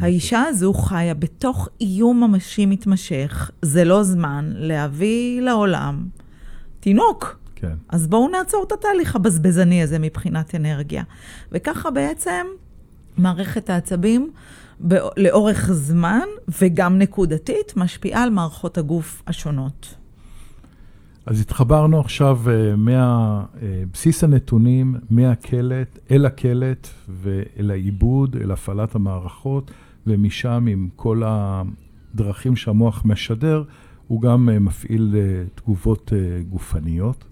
האישה 0.00 0.42
הזו 0.42 0.72
חיה 0.72 1.14
בתוך 1.14 1.68
איום 1.80 2.24
ממשי 2.24 2.66
מתמשך, 2.66 3.50
זה 3.62 3.84
לא 3.84 4.02
זמן 4.02 4.52
להביא 4.54 5.40
לעולם 5.40 6.06
תינוק. 6.80 7.43
כן. 7.68 7.76
אז 7.88 8.06
בואו 8.06 8.28
נעצור 8.28 8.64
את 8.66 8.72
התהליך 8.72 9.16
הבזבזני 9.16 9.82
הזה 9.82 9.98
מבחינת 9.98 10.54
אנרגיה. 10.54 11.02
וככה 11.52 11.90
בעצם 11.90 12.46
מערכת 13.18 13.70
העצבים 13.70 14.30
לאורך 15.16 15.70
זמן 15.72 16.26
וגם 16.60 16.98
נקודתית 16.98 17.76
משפיעה 17.76 18.22
על 18.22 18.30
מערכות 18.30 18.78
הגוף 18.78 19.22
השונות. 19.26 19.94
אז 21.26 21.40
התחברנו 21.40 22.00
עכשיו 22.00 22.40
אה, 22.46 22.74
מבסיס 22.76 24.24
הנתונים, 24.24 24.96
מהקלט, 25.10 25.98
אל 26.10 26.26
הקלט 26.26 26.88
ואל 27.08 27.70
העיבוד, 27.70 28.36
אל 28.40 28.50
הפעלת 28.50 28.94
המערכות, 28.94 29.70
ומשם 30.06 30.66
עם 30.68 30.88
כל 30.96 31.22
הדרכים 31.24 32.56
שהמוח 32.56 33.02
משדר, 33.04 33.64
הוא 34.08 34.20
גם 34.20 34.48
אה, 34.48 34.58
מפעיל 34.58 35.16
אה, 35.16 35.44
תגובות 35.54 36.12
אה, 36.12 36.42
גופניות. 36.42 37.24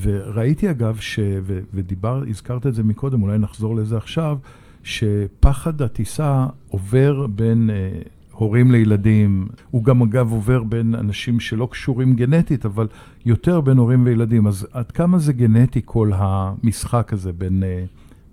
וראיתי 0.00 0.70
אגב, 0.70 0.96
ש... 1.00 1.18
ו- 1.42 1.60
ודיבר, 1.74 2.22
הזכרת 2.28 2.66
את 2.66 2.74
זה 2.74 2.82
מקודם, 2.82 3.22
אולי 3.22 3.38
נחזור 3.38 3.76
לזה 3.76 3.96
עכשיו, 3.96 4.38
שפחד 4.82 5.82
הטיסה 5.82 6.46
עובר 6.68 7.26
בין 7.26 7.70
אה, 7.70 8.00
הורים 8.32 8.70
לילדים, 8.70 9.48
הוא 9.70 9.84
גם 9.84 10.02
אגב 10.02 10.32
עובר 10.32 10.62
בין 10.62 10.94
אנשים 10.94 11.40
שלא 11.40 11.68
קשורים 11.70 12.14
גנטית, 12.14 12.66
אבל 12.66 12.86
יותר 13.26 13.60
בין 13.60 13.76
הורים 13.76 14.04
וילדים. 14.04 14.46
אז 14.46 14.66
עד 14.72 14.90
כמה 14.90 15.18
זה 15.18 15.32
גנטי 15.32 15.80
כל 15.84 16.10
המשחק 16.14 17.12
הזה 17.12 17.32
בין, 17.32 17.62
אה, 17.62 17.84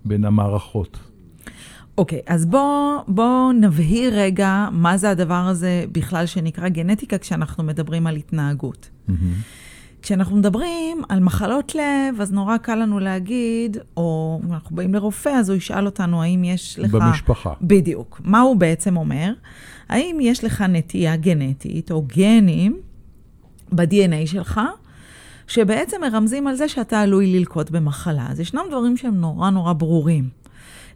בין 0.04 0.24
המערכות? 0.24 0.98
אוקיי, 1.98 2.20
אז 2.26 2.46
בואו 2.46 3.04
בוא 3.08 3.52
נבהיר 3.52 4.14
רגע 4.14 4.68
מה 4.72 4.96
זה 4.96 5.10
הדבר 5.10 5.34
הזה 5.48 5.84
בכלל 5.92 6.26
שנקרא 6.26 6.68
גנטיקה 6.68 7.18
כשאנחנו 7.18 7.64
מדברים 7.64 8.06
על 8.06 8.16
התנהגות. 8.16 8.90
כשאנחנו 10.02 10.36
מדברים 10.36 11.02
על 11.08 11.20
מחלות 11.20 11.74
לב, 11.74 12.20
אז 12.20 12.32
נורא 12.32 12.56
קל 12.56 12.74
לנו 12.74 12.98
להגיד, 12.98 13.76
או 13.96 14.40
אנחנו 14.50 14.76
באים 14.76 14.94
לרופא, 14.94 15.28
אז 15.28 15.50
הוא 15.50 15.56
ישאל 15.56 15.86
אותנו 15.86 16.22
האם 16.22 16.44
יש 16.44 16.78
לך... 16.78 16.94
במשפחה. 16.94 17.52
בדיוק. 17.62 18.20
מה 18.24 18.40
הוא 18.40 18.56
בעצם 18.56 18.96
אומר? 18.96 19.32
האם 19.88 20.18
יש 20.20 20.44
לך 20.44 20.60
נטייה 20.60 21.16
גנטית 21.16 21.90
או 21.90 22.02
גנים 22.16 22.80
ב-DNA 23.72 24.26
שלך, 24.26 24.60
שבעצם 25.46 25.96
מרמזים 26.00 26.46
על 26.46 26.54
זה 26.54 26.68
שאתה 26.68 27.00
עלוי 27.00 27.26
ללקות 27.26 27.70
במחלה. 27.70 28.26
אז 28.30 28.40
ישנם 28.40 28.62
דברים 28.70 28.96
שהם 28.96 29.14
נורא 29.20 29.50
נורא 29.50 29.72
ברורים, 29.72 30.28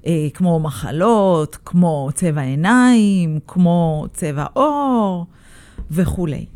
אה, 0.06 0.28
כמו 0.34 0.60
מחלות, 0.60 1.58
כמו 1.64 2.08
צבע 2.14 2.40
עיניים, 2.40 3.38
כמו 3.46 4.06
צבע 4.12 4.44
עור 4.52 5.26
וכולי. 5.90 6.46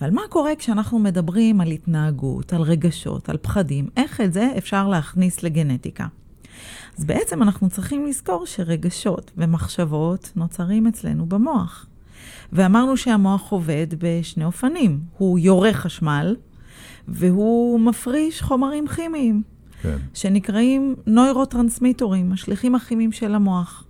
אבל 0.00 0.10
מה 0.10 0.22
קורה 0.28 0.56
כשאנחנו 0.56 0.98
מדברים 0.98 1.60
על 1.60 1.70
התנהגות, 1.70 2.52
על 2.52 2.62
רגשות, 2.62 3.28
על 3.28 3.36
פחדים? 3.36 3.88
איך 3.96 4.20
את 4.20 4.32
זה 4.32 4.52
אפשר 4.58 4.88
להכניס 4.88 5.42
לגנטיקה? 5.42 6.06
אז 6.98 7.04
בעצם 7.04 7.42
אנחנו 7.42 7.70
צריכים 7.70 8.06
לזכור 8.06 8.46
שרגשות 8.46 9.30
ומחשבות 9.36 10.32
נוצרים 10.36 10.86
אצלנו 10.86 11.26
במוח. 11.26 11.86
ואמרנו 12.52 12.96
שהמוח 12.96 13.50
עובד 13.50 13.86
בשני 13.98 14.44
אופנים. 14.44 15.00
הוא 15.18 15.38
יורה 15.38 15.72
חשמל, 15.72 16.36
והוא 17.08 17.80
מפריש 17.80 18.42
חומרים 18.42 18.86
כימיים, 18.86 19.42
כן. 19.82 19.96
שנקראים 20.14 20.94
נוירוטרנסמיטורים, 21.06 22.32
השליחים 22.32 22.74
הכימיים 22.74 23.12
של 23.12 23.34
המוח. 23.34 23.84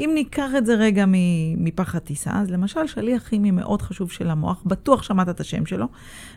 אם 0.00 0.10
ניקח 0.14 0.50
את 0.58 0.66
זה 0.66 0.74
רגע 0.74 1.06
מ- 1.06 1.64
מפחד 1.64 1.98
טיסה, 1.98 2.30
אז 2.34 2.50
למשל 2.50 2.86
שליח 2.86 3.28
כימי 3.28 3.50
מאוד 3.50 3.82
חשוב 3.82 4.10
של 4.10 4.30
המוח, 4.30 4.62
בטוח 4.66 5.02
שמעת 5.02 5.28
את 5.28 5.40
השם 5.40 5.66
שלו, 5.66 5.86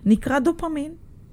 נקרא 0.06 0.40
דופמין. 0.40 0.92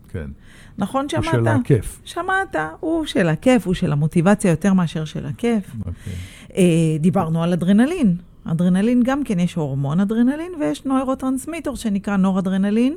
כן. 0.08 0.30
נכון 0.78 1.06
הוא 1.16 1.22
שמעת? 1.22 1.34
של 1.34 1.48
הכיף. 1.48 2.00
שמעת, 2.04 2.56
הוא 2.80 3.06
של 3.06 3.28
הכיף, 3.28 3.66
הוא 3.66 3.74
של 3.74 3.92
המוטיבציה 3.92 4.50
יותר 4.50 4.72
מאשר 4.72 5.04
של 5.04 5.26
הכיף. 5.26 5.64
אוקיי. 5.78 6.12
אה, 6.56 6.98
דיברנו 7.00 7.42
על 7.42 7.52
אדרנלין. 7.52 8.16
אדרנלין 8.44 9.02
גם 9.02 9.24
כן, 9.24 9.38
יש 9.40 9.54
הורמון 9.54 10.00
אדרנלין 10.00 10.52
ויש 10.60 10.84
נוירוטרנסמיטור 10.84 11.76
שנקרא 11.76 12.16
נורדרנלין, 12.16 12.94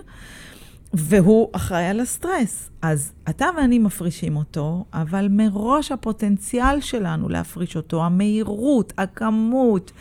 והוא 0.93 1.50
אחראי 1.51 1.86
על 1.86 2.00
הסטרס. 2.00 2.69
אז 2.81 3.12
אתה 3.29 3.46
ואני 3.58 3.79
מפרישים 3.79 4.36
אותו, 4.36 4.86
אבל 4.93 5.27
מראש 5.29 5.91
הפוטנציאל 5.91 6.81
שלנו 6.81 7.29
להפריש 7.29 7.75
אותו, 7.75 8.05
המהירות, 8.05 8.93
הכמות, 8.98 9.91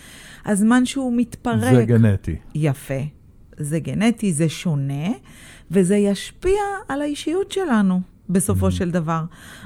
הזמן 0.47 0.87
שהוא 0.87 1.13
מתפרק. 1.17 1.75
זה 1.75 1.85
גנטי. 1.85 2.37
יפה. 2.55 3.01
זה 3.57 3.79
גנטי, 3.79 4.33
זה 4.33 4.49
שונה, 4.49 5.09
וזה 5.71 5.97
ישפיע 5.97 6.61
על 6.89 7.03
האישיות 7.03 7.53
שלנו. 7.53 8.01
בסופו 8.31 8.69
mm-hmm. 8.69 8.71
של 8.71 8.91
דבר. 8.91 9.23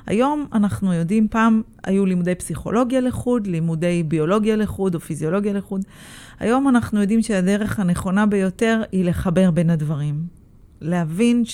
היום 0.07 0.47
אנחנו 0.53 0.93
יודעים, 0.93 1.29
פעם 1.29 1.63
היו 1.85 2.07
לימודי 2.07 2.35
פסיכולוגיה 2.35 3.01
לחוד, 3.01 3.47
לימודי 3.47 4.03
ביולוגיה 4.03 4.57
לחוד 4.57 4.95
או 4.95 5.01
פיזיולוגיה 5.01 5.53
לחוד. 5.53 5.81
היום 6.41 6.69
אנחנו 6.69 7.01
יודעים 7.01 7.23
שהדרך 7.23 7.81
הנכונה 7.81 8.27
ביותר 8.27 8.83
היא 8.93 9.05
לחבר 9.05 9.51
בין 9.51 9.71
הדברים. 9.71 10.42
להבין 10.83 11.45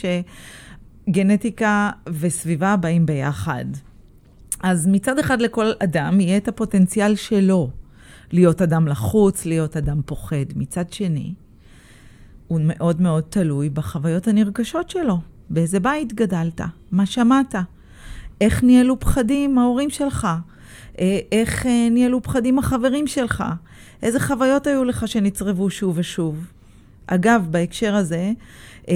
שגנטיקה 1.09 1.91
וסביבה 2.07 2.77
באים 2.77 3.07
ביחד. 3.07 3.65
אז 4.63 4.87
מצד 4.87 5.19
אחד 5.19 5.41
לכל 5.41 5.73
אדם 5.85 6.21
יהיה 6.21 6.37
את 6.37 6.49
הפוטנציאל 6.49 7.15
שלו 7.15 7.71
להיות 8.33 8.63
אדם 8.63 8.89
לחוץ, 8.89 9.47
להיות 9.47 9.77
אדם 9.77 10.01
פוחד. 10.07 10.47
מצד 10.57 10.93
שני, 10.93 11.35
הוא 12.49 12.61
מאוד 12.63 13.01
מאוד 13.01 13.25
תלוי 13.29 13.69
בחוויות 13.69 14.29
הנרגשות 14.29 14.91
שלו. 14.91 15.19
באיזה 15.51 15.81
בית 15.81 16.13
גדלת? 16.13 16.61
מה 16.93 17.07
שמעת? 17.07 17.55
איך 18.41 18.63
ניהלו 18.63 19.01
פחדים 19.01 19.59
ההורים 19.59 19.91
שלך? 19.91 20.29
אה, 20.99 21.19
איך 21.33 21.67
אה, 21.67 21.89
ניהלו 21.91 22.23
פחדים 22.23 22.59
החברים 22.59 23.07
שלך? 23.07 23.45
איזה 24.03 24.21
חוויות 24.21 24.67
היו 24.67 24.85
לך 24.85 25.09
שנצרבו 25.09 25.71
שוב 25.71 25.99
ושוב? 25.99 26.47
אגב, 27.09 27.47
בהקשר 27.51 27.95
הזה, 27.95 28.33
אה, 28.89 28.95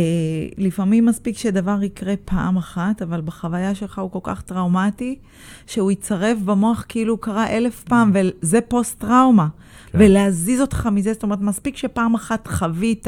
לפעמים 0.59 1.07
מספיק 1.07 1.39
שדבר 1.39 1.83
יקרה 1.83 2.15
פעם 2.25 2.57
אחת, 2.57 3.03
אבל 3.03 3.21
בחוויה 3.21 3.75
שלך 3.75 3.99
הוא 3.99 4.11
כל 4.11 4.19
כך 4.23 4.43
טראומטי, 4.43 5.19
שהוא 5.67 5.91
יצרב 5.91 6.39
במוח 6.45 6.85
כאילו 6.89 7.19
קרה 7.19 7.51
אלף 7.51 7.83
פעם, 7.83 8.13
mm. 8.13 8.19
וזה 8.43 8.61
פוסט-טראומה. 8.61 9.49
כן. 9.87 9.99
ולהזיז 10.01 10.61
אותך 10.61 10.89
מזה, 10.93 11.13
זאת 11.13 11.23
אומרת, 11.23 11.41
מספיק 11.41 11.77
שפעם 11.77 12.15
אחת 12.15 12.47
חווית 12.47 13.07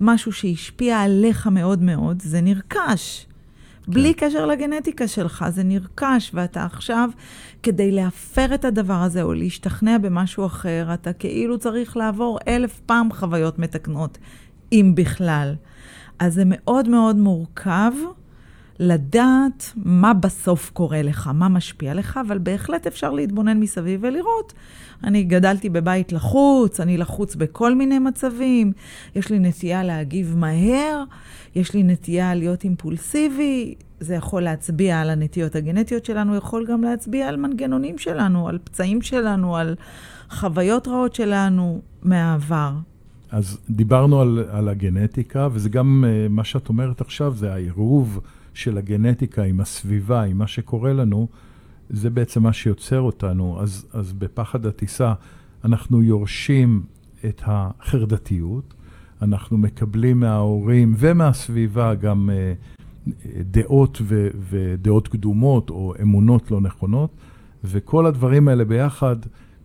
משהו 0.00 0.32
שהשפיע 0.32 1.00
עליך 1.00 1.46
מאוד 1.46 1.82
מאוד, 1.82 2.22
זה 2.22 2.40
נרכש. 2.40 3.26
כן. 3.86 3.92
בלי 3.92 4.14
קשר 4.14 4.46
לגנטיקה 4.46 5.08
שלך, 5.08 5.44
זה 5.48 5.62
נרכש, 5.64 6.30
ואתה 6.34 6.64
עכשיו, 6.64 7.10
כדי 7.62 7.92
להפר 7.92 8.54
את 8.54 8.64
הדבר 8.64 9.02
הזה 9.02 9.22
או 9.22 9.34
להשתכנע 9.34 9.98
במשהו 9.98 10.46
אחר, 10.46 10.90
אתה 10.94 11.12
כאילו 11.12 11.58
צריך 11.58 11.96
לעבור 11.96 12.38
אלף 12.48 12.80
פעם 12.86 13.12
חוויות 13.12 13.58
מתקנות, 13.58 14.18
אם 14.72 14.92
בכלל. 14.94 15.54
אז 16.18 16.34
זה 16.34 16.42
מאוד 16.46 16.88
מאוד 16.88 17.16
מורכב 17.16 17.92
לדעת 18.78 19.72
מה 19.76 20.14
בסוף 20.14 20.70
קורה 20.70 21.02
לך, 21.02 21.30
מה 21.34 21.48
משפיע 21.48 21.94
לך, 21.94 22.20
אבל 22.26 22.38
בהחלט 22.38 22.86
אפשר 22.86 23.10
להתבונן 23.10 23.60
מסביב 23.60 24.00
ולראות. 24.02 24.52
אני 25.04 25.24
גדלתי 25.24 25.68
בבית 25.68 26.12
לחוץ, 26.12 26.80
אני 26.80 26.96
לחוץ 26.96 27.34
בכל 27.34 27.74
מיני 27.74 27.98
מצבים, 27.98 28.72
יש 29.14 29.30
לי 29.30 29.38
נטייה 29.38 29.82
להגיב 29.82 30.36
מהר, 30.36 31.04
יש 31.54 31.74
לי 31.74 31.82
נטייה 31.82 32.34
להיות 32.34 32.64
אימפולסיבי, 32.64 33.74
זה 34.00 34.14
יכול 34.14 34.42
להצביע 34.42 35.00
על 35.00 35.10
הנטיות 35.10 35.54
הגנטיות 35.54 36.04
שלנו, 36.04 36.36
יכול 36.36 36.66
גם 36.66 36.82
להצביע 36.82 37.28
על 37.28 37.36
מנגנונים 37.36 37.98
שלנו, 37.98 38.48
על 38.48 38.58
פצעים 38.64 39.02
שלנו, 39.02 39.56
על 39.56 39.74
חוויות 40.30 40.88
רעות 40.88 41.14
שלנו 41.14 41.80
מהעבר. 42.02 42.72
אז 43.30 43.58
דיברנו 43.70 44.20
על, 44.20 44.44
על 44.50 44.68
הגנטיקה, 44.68 45.48
וזה 45.52 45.68
גם 45.68 46.04
uh, 46.04 46.32
מה 46.32 46.44
שאת 46.44 46.68
אומרת 46.68 47.00
עכשיו, 47.00 47.34
זה 47.36 47.52
העירוב 47.52 48.20
של 48.54 48.78
הגנטיקה 48.78 49.42
עם 49.42 49.60
הסביבה, 49.60 50.22
עם 50.22 50.38
מה 50.38 50.46
שקורה 50.46 50.92
לנו, 50.92 51.28
זה 51.90 52.10
בעצם 52.10 52.42
מה 52.42 52.52
שיוצר 52.52 53.00
אותנו. 53.00 53.60
אז, 53.60 53.86
אז 53.92 54.12
בפחד 54.12 54.66
הטיסה 54.66 55.14
אנחנו 55.64 56.02
יורשים 56.02 56.82
את 57.24 57.42
החרדתיות, 57.44 58.74
אנחנו 59.22 59.58
מקבלים 59.58 60.20
מההורים 60.20 60.94
ומהסביבה 60.98 61.94
גם 61.94 62.30
uh, 62.30 63.10
דעות 63.40 63.98
ו, 64.02 64.28
ודעות 64.50 65.08
קדומות 65.08 65.70
או 65.70 65.94
אמונות 66.02 66.50
לא 66.50 66.60
נכונות, 66.60 67.10
וכל 67.64 68.06
הדברים 68.06 68.48
האלה 68.48 68.64
ביחד 68.64 69.16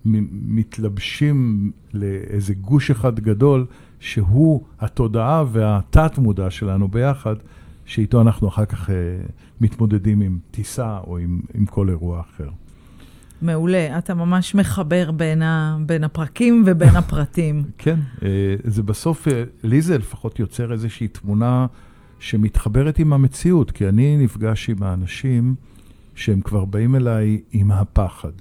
מתלבשים 0.05 1.71
לאיזה 1.93 2.53
גוש 2.53 2.91
אחד 2.91 3.19
גדול, 3.19 3.65
שהוא 3.99 4.63
התודעה 4.79 5.43
והתת-מודע 5.51 6.49
שלנו 6.49 6.87
ביחד, 6.87 7.35
שאיתו 7.89 8.21
אנחנו 8.21 8.47
אחר 8.47 8.65
כך 8.65 8.89
uh, 8.89 8.91
מתמודדים 9.61 10.21
עם 10.21 10.39
טיסה 10.51 10.97
או 11.07 11.17
עם, 11.17 11.41
עם 11.53 11.65
כל 11.65 11.89
אירוע 11.89 12.21
אחר. 12.21 12.49
מעולה, 13.41 13.97
אתה 13.97 14.13
ממש 14.13 14.55
מחבר 14.55 15.11
בין, 15.11 15.41
ה, 15.41 15.77
בין 15.85 16.03
הפרקים 16.03 16.63
ובין 16.65 16.95
הפרטים. 17.01 17.63
כן, 17.77 17.99
uh, 18.17 18.21
זה 18.63 18.83
בסוף, 18.83 19.27
uh, 19.27 19.31
לי 19.63 19.81
זה 19.81 19.97
לפחות 19.97 20.39
יוצר 20.39 20.73
איזושהי 20.73 21.07
תמונה 21.07 21.65
שמתחברת 22.19 22.99
עם 22.99 23.13
המציאות, 23.13 23.71
כי 23.71 23.89
אני 23.89 24.17
נפגש 24.17 24.69
עם 24.69 24.83
האנשים 24.83 25.55
שהם 26.15 26.41
כבר 26.41 26.65
באים 26.65 26.95
אליי 26.95 27.41
עם 27.51 27.71
הפחד. 27.71 28.31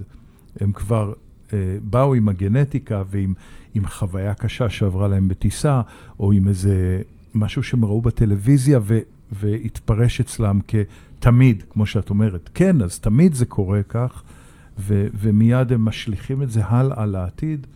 הם 0.59 0.71
כבר 0.71 1.13
אה, 1.53 1.77
באו 1.83 2.13
עם 2.13 2.29
הגנטיקה 2.29 3.03
ועם 3.09 3.33
עם 3.73 3.87
חוויה 3.87 4.33
קשה 4.33 4.69
שעברה 4.69 5.07
להם 5.07 5.27
בטיסה, 5.27 5.81
או 6.19 6.31
עם 6.31 6.47
איזה 6.47 7.01
משהו 7.35 7.63
שהם 7.63 7.85
ראו 7.85 8.01
בטלוויזיה 8.01 8.79
ו, 8.83 8.99
והתפרש 9.31 10.19
אצלם 10.19 10.59
כתמיד, 10.67 11.63
כמו 11.69 11.85
שאת 11.85 12.09
אומרת. 12.09 12.49
כן, 12.53 12.81
אז 12.81 12.99
תמיד 12.99 13.33
זה 13.33 13.45
קורה 13.45 13.83
כך, 13.83 14.23
ו, 14.79 15.07
ומיד 15.13 15.73
הם 15.73 15.85
משליכים 15.85 16.43
את 16.43 16.51
זה 16.51 16.61
הלאה 16.65 17.05
לעתיד, 17.05 17.67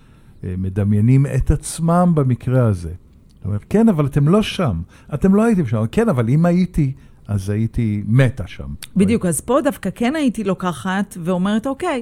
אה, 0.44 0.54
מדמיינים 0.58 1.26
את 1.26 1.52
עצמם 1.52 2.12
במקרה 2.16 2.66
הזה. 2.66 2.94
זאת 3.36 3.46
אומרת, 3.46 3.66
כן, 3.70 3.90
אבל 3.90 4.06
אתם 4.06 4.28
לא 4.28 4.42
שם, 4.42 4.82
אתם 5.14 5.36
לא 5.36 5.44
הייתם 5.44 5.66
שם. 5.66 5.86
כן, 5.92 6.10
אבל 6.10 6.30
אם 6.30 6.46
הייתי, 6.46 6.92
אז 7.28 7.50
הייתי 7.50 8.04
מתה 8.08 8.48
שם. 8.48 8.74
בדיוק, 8.96 9.26
אז 9.26 9.42
פה 9.42 9.60
דווקא 9.64 9.90
כן 9.96 10.16
הייתי 10.16 10.44
לוקחת 10.44 11.18
ואומרת, 11.24 11.68
אוקיי, 11.68 12.02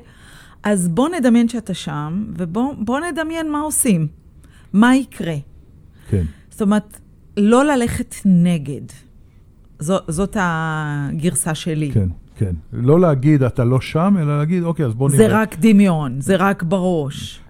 אז 0.63 0.87
בוא 0.87 1.09
נדמיין 1.09 1.47
שאתה 1.47 1.73
שם, 1.73 2.25
ובוא 2.37 2.99
נדמיין 2.99 3.51
מה 3.51 3.59
עושים. 3.59 4.07
מה 4.73 4.95
יקרה? 4.95 5.35
כן. 6.09 6.23
זאת 6.49 6.61
אומרת, 6.61 6.99
לא 7.37 7.65
ללכת 7.65 8.15
נגד. 8.25 8.81
זו, 9.81 9.97
זאת 10.07 10.37
הגרסה 10.39 11.55
שלי. 11.55 11.91
כן, 11.91 12.09
כן. 12.35 12.55
לא 12.73 12.99
להגיד, 12.99 13.43
אתה 13.43 13.63
לא 13.63 13.81
שם, 13.81 14.15
אלא 14.19 14.37
להגיד, 14.37 14.63
אוקיי, 14.63 14.85
אז 14.85 14.93
בוא 14.93 15.09
נראה. 15.09 15.17
זה 15.17 15.27
רק 15.41 15.55
דמיון, 15.59 16.21
זה 16.21 16.35
רק 16.35 16.63
בראש. 16.63 17.41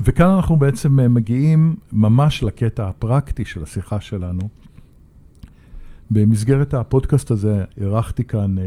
וכאן 0.00 0.26
אנחנו 0.26 0.56
בעצם 0.56 1.00
אה, 1.00 1.08
מגיעים 1.08 1.76
ממש 1.92 2.42
לקטע 2.42 2.88
הפרקטי 2.88 3.44
של 3.44 3.62
השיחה 3.62 4.00
שלנו. 4.00 4.48
במסגרת 6.10 6.74
הפודקאסט 6.74 7.30
הזה 7.30 7.64
אירחתי 7.80 8.24
כאן 8.24 8.58
אה, 8.58 8.64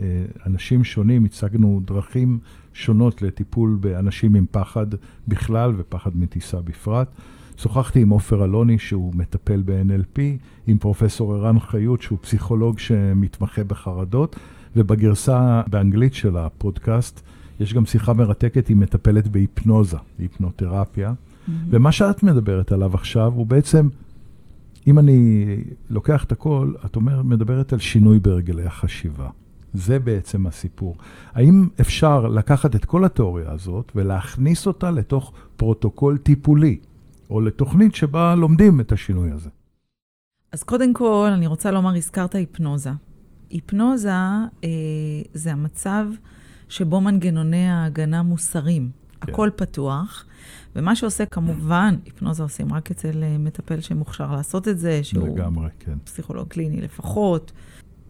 אה, 0.00 0.24
אנשים 0.46 0.84
שונים, 0.84 1.24
הצגנו 1.24 1.80
דרכים 1.84 2.38
שונות 2.72 3.22
לטיפול 3.22 3.78
באנשים 3.80 4.34
עם 4.34 4.46
פחד 4.50 4.86
בכלל 5.28 5.72
ופחד 5.76 6.16
מטיסה 6.16 6.60
בפרט. 6.60 7.08
שוחחתי 7.62 8.02
עם 8.02 8.10
עופר 8.10 8.44
אלוני, 8.44 8.78
שהוא 8.78 9.14
מטפל 9.14 9.62
ב-NLP, 9.64 10.20
עם 10.66 10.78
פרופסור 10.78 11.34
ערן 11.34 11.60
חיות, 11.60 12.02
שהוא 12.02 12.18
פסיכולוג 12.20 12.78
שמתמחה 12.78 13.64
בחרדות, 13.64 14.36
ובגרסה 14.76 15.62
באנגלית 15.66 16.14
של 16.14 16.36
הפודקאסט 16.36 17.20
יש 17.60 17.74
גם 17.74 17.86
שיחה 17.86 18.12
מרתקת 18.12 18.70
עם 18.70 18.80
מטפלת 18.80 19.28
בהיפנוזה, 19.28 19.96
בהיפנותרפיה. 20.18 21.10
Mm-hmm. 21.10 21.50
ומה 21.70 21.92
שאת 21.92 22.22
מדברת 22.22 22.72
עליו 22.72 22.94
עכשיו 22.94 23.32
הוא 23.34 23.46
בעצם 23.46 23.88
אם 24.86 24.98
אני 24.98 25.44
לוקח 25.90 26.24
את 26.24 26.32
הכל, 26.32 26.72
את 26.86 26.96
אומר, 26.96 27.22
מדברת 27.22 27.72
על 27.72 27.78
שינוי 27.78 28.20
בהרגלי 28.20 28.64
החשיבה. 28.64 29.28
זה 29.74 29.98
בעצם 29.98 30.46
הסיפור. 30.46 30.96
האם 31.32 31.68
אפשר 31.80 32.26
לקחת 32.26 32.76
את 32.76 32.84
כל 32.84 33.04
התיאוריה 33.04 33.52
הזאת 33.52 33.92
ולהכניס 33.96 34.66
אותה 34.66 34.90
לתוך 34.90 35.32
פרוטוקול 35.56 36.18
טיפולי, 36.18 36.78
או 37.30 37.40
לתוכנית 37.40 37.94
שבה 37.94 38.34
לומדים 38.34 38.80
את 38.80 38.92
השינוי 38.92 39.30
הזה? 39.30 39.50
אז 40.52 40.62
קודם 40.62 40.94
כל, 40.94 41.30
אני 41.34 41.46
רוצה 41.46 41.70
לומר, 41.70 41.96
הזכרת 41.96 42.34
היפנוזה. 42.34 42.90
היפנוזה 43.50 44.10
אה, 44.10 44.68
זה 45.34 45.52
המצב 45.52 46.04
שבו 46.68 47.00
מנגנוני 47.00 47.68
ההגנה 47.68 48.22
מוסרים. 48.22 48.90
כן. 49.20 49.32
הכל 49.32 49.50
פתוח, 49.56 50.26
ומה 50.76 50.96
שעושה 50.96 51.26
כמובן, 51.26 51.96
היפנוזה 52.04 52.42
עושים 52.42 52.72
רק 52.72 52.90
אצל 52.90 53.22
אה, 53.22 53.38
מטפל 53.38 53.80
שמוכשר 53.80 54.32
לעשות 54.32 54.68
את 54.68 54.78
זה, 54.78 55.04
שהוא 55.04 55.28
לגמרי, 55.28 55.68
כן. 55.78 55.98
פסיכולוג 56.04 56.48
קליני 56.48 56.80
לפחות. 56.80 57.52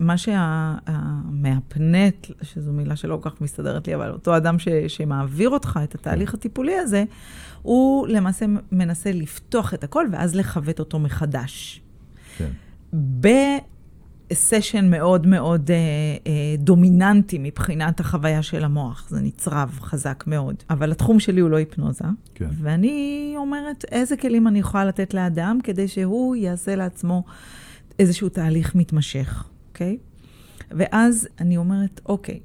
מה 0.01 0.19
שהמהפנט, 0.19 2.27
שזו 2.43 2.73
מילה 2.73 2.97
שלא 2.97 3.19
כל 3.23 3.31
כך 3.31 3.41
מסתדרת 3.41 3.87
לי, 3.87 3.95
אבל 3.95 4.11
אותו 4.11 4.37
אדם 4.37 4.59
ש, 4.59 4.69
שמעביר 4.89 5.49
אותך 5.49 5.81
את 5.85 5.95
התהליך 5.95 6.35
הטיפולי 6.35 6.79
הזה, 6.79 7.05
הוא 7.63 8.09
למעשה 8.09 8.47
מנסה 8.73 9.13
לפתוח 9.13 9.75
את 9.75 9.85
הכל 9.85 10.07
ואז 10.13 10.35
לכבט 10.35 10.79
אותו 10.79 10.99
מחדש. 10.99 11.83
כן. 12.37 12.51
בסשן 14.33 14.91
מאוד 14.91 15.27
מאוד 15.27 15.71
אה, 15.71 15.77
אה, 16.27 16.57
דומיננטי 16.59 17.39
מבחינת 17.41 18.01
החוויה 18.01 18.43
של 18.43 18.65
המוח. 18.65 19.07
זה 19.09 19.21
נצרב 19.21 19.79
חזק 19.81 20.25
מאוד. 20.27 20.55
אבל 20.71 20.93
התחום 20.93 21.21
שלי 21.21 21.41
הוא 21.41 21.51
לא 21.51 21.57
היפנוזה. 21.57 22.05
כן. 22.35 22.49
ואני 22.53 23.35
אומרת, 23.37 23.85
איזה 23.93 24.17
כלים 24.17 24.49
אני 24.49 24.59
יכולה 24.59 24.85
לתת 24.85 25.15
לאדם 25.15 25.59
כדי 25.65 25.89
שהוא 25.89 26.37
יעשה 26.37 26.77
לעצמו 26.77 27.25
איזשהו 27.99 28.29
תהליך 28.29 28.75
מתמשך, 28.75 29.45
אוקיי? 29.81 29.97
ואז 30.71 31.29
אני 31.41 31.57
אומרת, 31.57 32.01
אוקיי, 32.07 32.41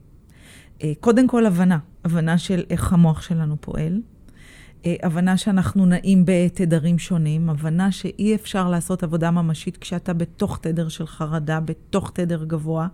אה, 0.83 0.93
קודם 0.99 1.27
כל 1.27 1.45
הבנה, 1.45 1.77
הבנה 2.05 2.37
של 2.37 2.63
איך 2.69 2.93
המוח 2.93 3.21
שלנו 3.21 3.55
פועל. 3.61 4.01
אה, 4.85 4.95
הבנה 5.03 5.37
שאנחנו 5.37 5.85
נעים 5.85 6.23
בתדרים 6.25 6.99
שונים, 6.99 7.49
הבנה 7.49 7.91
שאי 7.91 8.35
אפשר 8.35 8.69
לעשות 8.69 9.03
עבודה 9.03 9.31
ממשית 9.31 9.77
כשאתה 9.77 10.13
בתוך 10.13 10.59
תדר 10.61 10.89
של 10.89 11.07
חרדה, 11.07 11.59
בתוך 11.59 12.11
תדר 12.13 12.43
גבוה. 12.43 12.87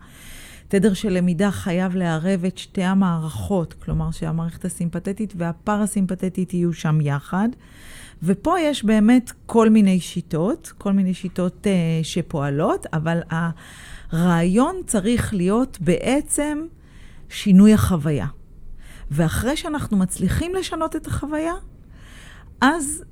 תדר 0.67 0.93
של 0.93 1.09
למידה 1.09 1.51
חייב 1.51 1.95
לערב 1.95 2.45
את 2.45 2.57
שתי 2.57 2.83
המערכות, 2.83 3.73
כלומר 3.73 4.11
שהמערכת 4.11 4.65
הסימפתטית 4.65 5.33
והפרסימפתטית 5.37 6.53
יהיו 6.53 6.73
שם 6.73 7.01
יחד. 7.01 7.49
ופה 8.23 8.59
יש 8.59 8.85
באמת 8.85 9.31
כל 9.45 9.69
מיני 9.69 9.99
שיטות, 9.99 10.73
כל 10.77 10.91
מיני 10.91 11.13
שיטות 11.13 11.67
uh, 11.67 12.03
שפועלות, 12.03 12.85
אבל 12.93 13.21
הרעיון 14.11 14.75
צריך 14.85 15.33
להיות 15.33 15.77
בעצם 15.81 16.59
שינוי 17.29 17.73
החוויה. 17.73 18.27
ואחרי 19.11 19.57
שאנחנו 19.57 19.97
מצליחים 19.97 20.55
לשנות 20.55 20.95
את 20.95 21.07
החוויה, 21.07 21.53
אז 22.61 23.03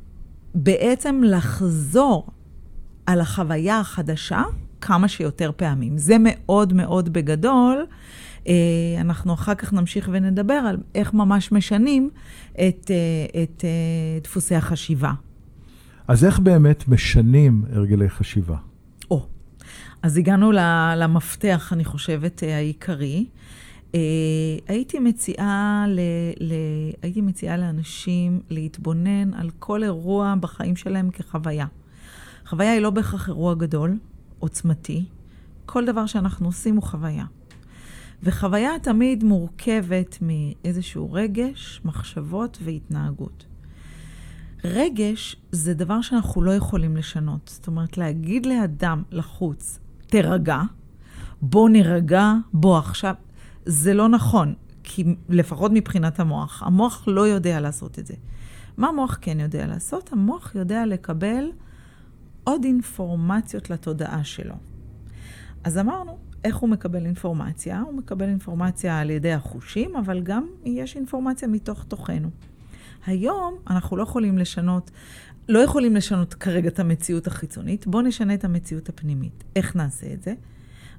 בעצם 0.55 1.21
לחזור 1.25 2.27
על 3.05 3.21
החוויה 3.21 3.79
החדשה 3.79 4.43
כמה 4.81 5.07
שיותר 5.07 5.51
פעמים. 5.55 5.97
זה 5.97 6.15
מאוד 6.19 6.73
מאוד 6.73 7.13
בגדול. 7.13 7.85
אה, 8.47 8.53
אנחנו 9.01 9.33
אחר 9.33 9.55
כך 9.55 9.73
נמשיך 9.73 10.09
ונדבר 10.11 10.53
על 10.53 10.77
איך 10.95 11.13
ממש 11.13 11.51
משנים 11.51 12.09
את, 12.53 12.91
אה, 12.91 13.43
את 13.43 13.63
אה, 13.65 14.19
דפוסי 14.23 14.55
החשיבה. 14.55 15.11
אז 16.07 16.25
איך 16.25 16.39
באמת 16.39 16.87
משנים 16.87 17.63
הרגלי 17.73 18.09
חשיבה? 18.09 18.68
אז 20.03 20.17
הגענו 20.17 20.51
למפתח, 20.97 21.73
אני 21.73 21.85
חושבת, 21.85 22.43
העיקרי. 22.43 23.25
Uh, 23.91 23.95
הייתי 24.67 24.99
מציעה, 24.99 25.85
ל, 25.87 25.99
ל, 26.39 26.53
הייתי 27.01 27.21
מציעה 27.21 27.57
לאנשים 27.57 28.41
להתבונן 28.49 29.33
על 29.33 29.49
כל 29.59 29.83
אירוע 29.83 30.33
בחיים 30.39 30.75
שלהם 30.75 31.09
כחוויה. 31.09 31.65
חוויה 32.45 32.71
היא 32.71 32.81
לא 32.81 32.89
בהכרח 32.89 33.27
אירוע 33.27 33.55
גדול, 33.55 33.97
עוצמתי. 34.39 35.05
כל 35.65 35.85
דבר 35.85 36.05
שאנחנו 36.05 36.45
עושים 36.45 36.75
הוא 36.75 36.83
חוויה. 36.83 37.25
וחוויה 38.23 38.71
תמיד 38.81 39.23
מורכבת 39.23 40.17
מאיזשהו 40.21 41.13
רגש, 41.13 41.81
מחשבות 41.85 42.57
והתנהגות. 42.61 43.45
רגש 44.63 45.35
זה 45.51 45.73
דבר 45.73 46.01
שאנחנו 46.01 46.41
לא 46.41 46.51
יכולים 46.51 46.97
לשנות. 46.97 47.51
זאת 47.53 47.67
אומרת, 47.67 47.97
להגיד 47.97 48.45
לאדם 48.45 49.03
לחוץ, 49.11 49.79
תירגע, 50.07 50.61
בוא 51.41 51.69
נירגע, 51.69 52.33
בוא 52.53 52.77
עכשיו, 52.77 53.15
זה 53.65 53.93
לא 53.93 54.09
נכון, 54.09 54.53
כי 54.83 55.15
לפחות 55.29 55.71
מבחינת 55.73 56.19
המוח, 56.19 56.63
המוח 56.63 57.03
לא 57.07 57.27
יודע 57.27 57.59
לעשות 57.59 57.99
את 57.99 58.07
זה. 58.07 58.13
מה 58.77 58.87
המוח 58.87 59.17
כן 59.21 59.39
יודע 59.39 59.67
לעשות? 59.67 60.13
המוח 60.13 60.55
יודע 60.55 60.85
לקבל 60.85 61.51
עוד 62.43 62.63
אינפורמציות 62.63 63.69
לתודעה 63.69 64.23
שלו. 64.23 64.55
אז 65.63 65.77
אמרנו, 65.77 66.17
איך 66.43 66.55
הוא 66.55 66.69
מקבל 66.69 67.05
אינפורמציה? 67.05 67.81
הוא 67.81 67.93
מקבל 67.93 68.29
אינפורמציה 68.29 68.99
על 68.99 69.09
ידי 69.09 69.33
החושים, 69.33 69.95
אבל 69.95 70.21
גם 70.21 70.47
יש 70.65 70.95
אינפורמציה 70.95 71.47
מתוך 71.47 71.83
תוכנו. 71.83 72.29
היום 73.05 73.57
אנחנו 73.69 73.97
לא 73.97 74.03
יכולים 74.03 74.37
לשנות, 74.37 74.91
לא 75.49 75.59
יכולים 75.59 75.95
לשנות 75.95 76.33
כרגע 76.33 76.69
את 76.69 76.79
המציאות 76.79 77.27
החיצונית, 77.27 77.87
בואו 77.87 78.03
נשנה 78.03 78.33
את 78.33 78.43
המציאות 78.43 78.89
הפנימית. 78.89 79.43
איך 79.55 79.75
נעשה 79.75 80.13
את 80.13 80.23
זה? 80.23 80.33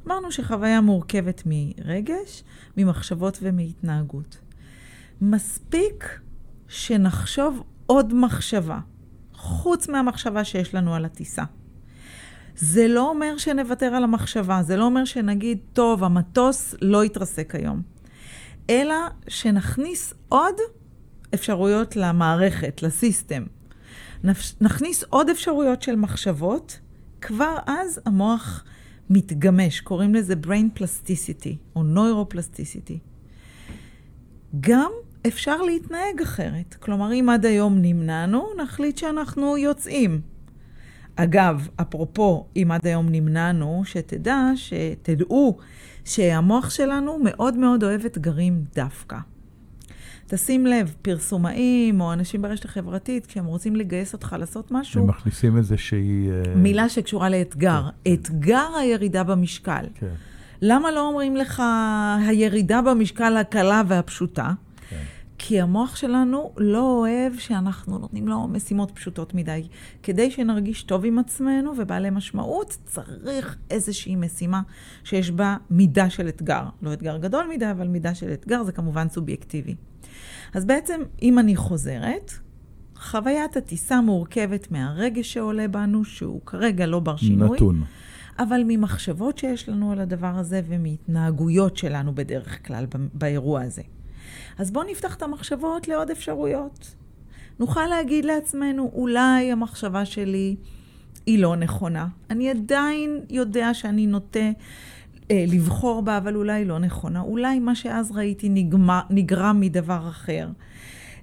אמרנו 0.06 0.32
שחוויה 0.32 0.80
מורכבת 0.80 1.42
מרגש, 1.46 2.44
ממחשבות 2.76 3.38
ומהתנהגות. 3.42 4.38
מספיק 5.20 6.20
שנחשוב 6.68 7.62
עוד 7.86 8.14
מחשבה, 8.14 8.78
חוץ 9.32 9.88
מהמחשבה 9.88 10.44
שיש 10.44 10.74
לנו 10.74 10.94
על 10.94 11.04
הטיסה. 11.04 11.44
זה 12.56 12.88
לא 12.88 13.10
אומר 13.10 13.36
שנוותר 13.36 13.86
על 13.86 14.04
המחשבה, 14.04 14.62
זה 14.62 14.76
לא 14.76 14.84
אומר 14.84 15.04
שנגיד, 15.04 15.58
טוב, 15.72 16.04
המטוס 16.04 16.74
לא 16.82 17.04
יתרסק 17.04 17.54
היום, 17.54 17.82
אלא 18.70 18.94
שנכניס 19.28 20.14
עוד 20.28 20.54
אפשרויות 21.34 21.96
למערכת, 21.96 22.82
לסיסטם. 22.82 23.44
נכניס 24.60 25.02
עוד 25.02 25.30
אפשרויות 25.30 25.82
של 25.82 25.96
מחשבות, 25.96 26.80
כבר 27.20 27.56
אז 27.66 28.00
המוח 28.06 28.64
מתגמש, 29.10 29.80
קוראים 29.80 30.14
לזה 30.14 30.34
brain 30.44 30.78
plasticity 30.78 31.56
או 31.76 31.82
neuroplasticity. 31.82 32.98
גם 34.60 34.90
אפשר 35.26 35.62
להתנהג 35.62 36.20
אחרת. 36.22 36.74
כלומר, 36.74 37.12
אם 37.12 37.28
עד 37.28 37.46
היום 37.46 37.78
נמנענו, 37.82 38.48
נחליט 38.62 38.98
שאנחנו 38.98 39.56
יוצאים. 39.56 40.20
אגב, 41.16 41.68
אפרופו, 41.80 42.46
אם 42.56 42.70
עד 42.72 42.86
היום 42.86 43.08
נמנענו, 43.08 43.82
שתדע, 43.84 44.50
שתדעו 44.54 45.58
שהמוח 46.04 46.70
שלנו 46.70 47.18
מאוד 47.24 47.56
מאוד 47.56 47.84
אוהב 47.84 48.04
אתגרים 48.04 48.64
דווקא. 48.74 49.16
תשים 50.30 50.66
לב, 50.66 50.94
פרסומאים 51.02 52.00
או 52.00 52.12
אנשים 52.12 52.42
ברשת 52.42 52.64
החברתית, 52.64 53.26
כשהם 53.26 53.44
רוצים 53.44 53.76
לגייס 53.76 54.12
אותך 54.12 54.36
לעשות 54.38 54.70
משהו... 54.70 55.02
הם 55.02 55.08
מכניסים 55.08 55.56
איזושהי... 55.56 56.28
אה, 56.30 56.54
מילה 56.54 56.88
שקשורה 56.88 57.28
לאתגר. 57.28 57.82
כן. 58.04 58.12
אתגר 58.12 58.66
הירידה 58.80 59.24
במשקל. 59.24 59.84
כן. 59.94 60.14
למה 60.62 60.90
לא 60.90 61.08
אומרים 61.08 61.36
לך 61.36 61.62
הירידה 62.28 62.82
במשקל 62.82 63.36
הקלה 63.36 63.82
והפשוטה? 63.88 64.52
כן. 64.88 65.02
כי 65.38 65.60
המוח 65.60 65.96
שלנו 65.96 66.52
לא 66.56 66.82
אוהב 66.82 67.38
שאנחנו 67.38 67.98
נותנים 67.98 68.28
לו 68.28 68.48
משימות 68.48 68.90
פשוטות 68.90 69.34
מדי. 69.34 69.62
כדי 70.02 70.30
שנרגיש 70.30 70.82
טוב 70.82 71.04
עם 71.04 71.18
עצמנו 71.18 71.72
ובעלי 71.78 72.10
משמעות, 72.10 72.76
צריך 72.84 73.56
איזושהי 73.70 74.16
משימה 74.16 74.62
שיש 75.04 75.30
בה 75.30 75.56
מידה 75.70 76.10
של 76.10 76.28
אתגר. 76.28 76.62
לא 76.82 76.92
אתגר 76.92 77.16
גדול 77.16 77.46
מדי, 77.54 77.70
אבל 77.70 77.88
מידה 77.88 78.14
של 78.14 78.32
אתגר 78.32 78.62
זה 78.62 78.72
כמובן 78.72 79.08
סובייקטיבי. 79.08 79.74
אז 80.54 80.64
בעצם, 80.64 81.00
אם 81.22 81.38
אני 81.38 81.56
חוזרת, 81.56 82.32
חוויית 82.96 83.56
הטיסה 83.56 84.00
מורכבת 84.00 84.70
מהרגש 84.70 85.32
שעולה 85.32 85.68
בנו, 85.68 86.04
שהוא 86.04 86.40
כרגע 86.46 86.86
לא 86.86 87.00
בר 87.00 87.16
שינוי. 87.16 87.56
נתון. 87.56 87.82
אבל 88.38 88.62
ממחשבות 88.66 89.38
שיש 89.38 89.68
לנו 89.68 89.92
על 89.92 90.00
הדבר 90.00 90.32
הזה 90.36 90.60
ומהתנהגויות 90.68 91.76
שלנו 91.76 92.14
בדרך 92.14 92.66
כלל 92.66 92.86
באירוע 93.14 93.62
הזה. 93.62 93.82
אז 94.58 94.70
בואו 94.70 94.90
נפתח 94.90 95.16
את 95.16 95.22
המחשבות 95.22 95.88
לעוד 95.88 96.10
אפשרויות. 96.10 96.94
נוכל 97.58 97.86
להגיד 97.86 98.24
לעצמנו, 98.24 98.90
אולי 98.94 99.52
המחשבה 99.52 100.04
שלי 100.04 100.56
היא 101.26 101.38
לא 101.38 101.56
נכונה. 101.56 102.06
אני 102.30 102.50
עדיין 102.50 103.20
יודע 103.30 103.74
שאני 103.74 104.06
נוטה 104.06 104.50
לבחור 105.30 106.02
בה, 106.02 106.18
אבל 106.18 106.36
אולי 106.36 106.64
לא 106.64 106.78
נכונה. 106.78 107.20
אולי 107.20 107.58
מה 107.58 107.74
שאז 107.74 108.10
ראיתי 108.12 108.48
נגמר, 108.48 109.00
נגרם 109.10 109.60
מדבר 109.60 110.08
אחר. 110.08 110.48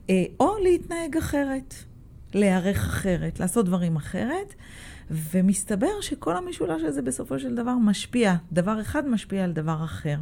אה, 0.10 0.24
או 0.40 0.56
להתנהג 0.64 1.18
אחרת, 1.18 1.74
להיערך 2.34 2.78
אחרת, 2.78 3.40
לעשות 3.40 3.66
דברים 3.66 3.96
אחרת. 3.96 4.54
ומסתבר 5.12 6.02
שכל 6.02 6.38
המשולש 6.38 6.84
הזה 6.84 7.02
בסופו 7.02 7.40
של 7.40 7.56
דבר 7.56 7.76
משפיע. 7.76 8.36
דבר 8.52 8.82
אחד 8.82 9.08
משפיע 9.08 9.44
על 9.44 9.52
דבר 9.52 9.84
אחר. 9.84 10.18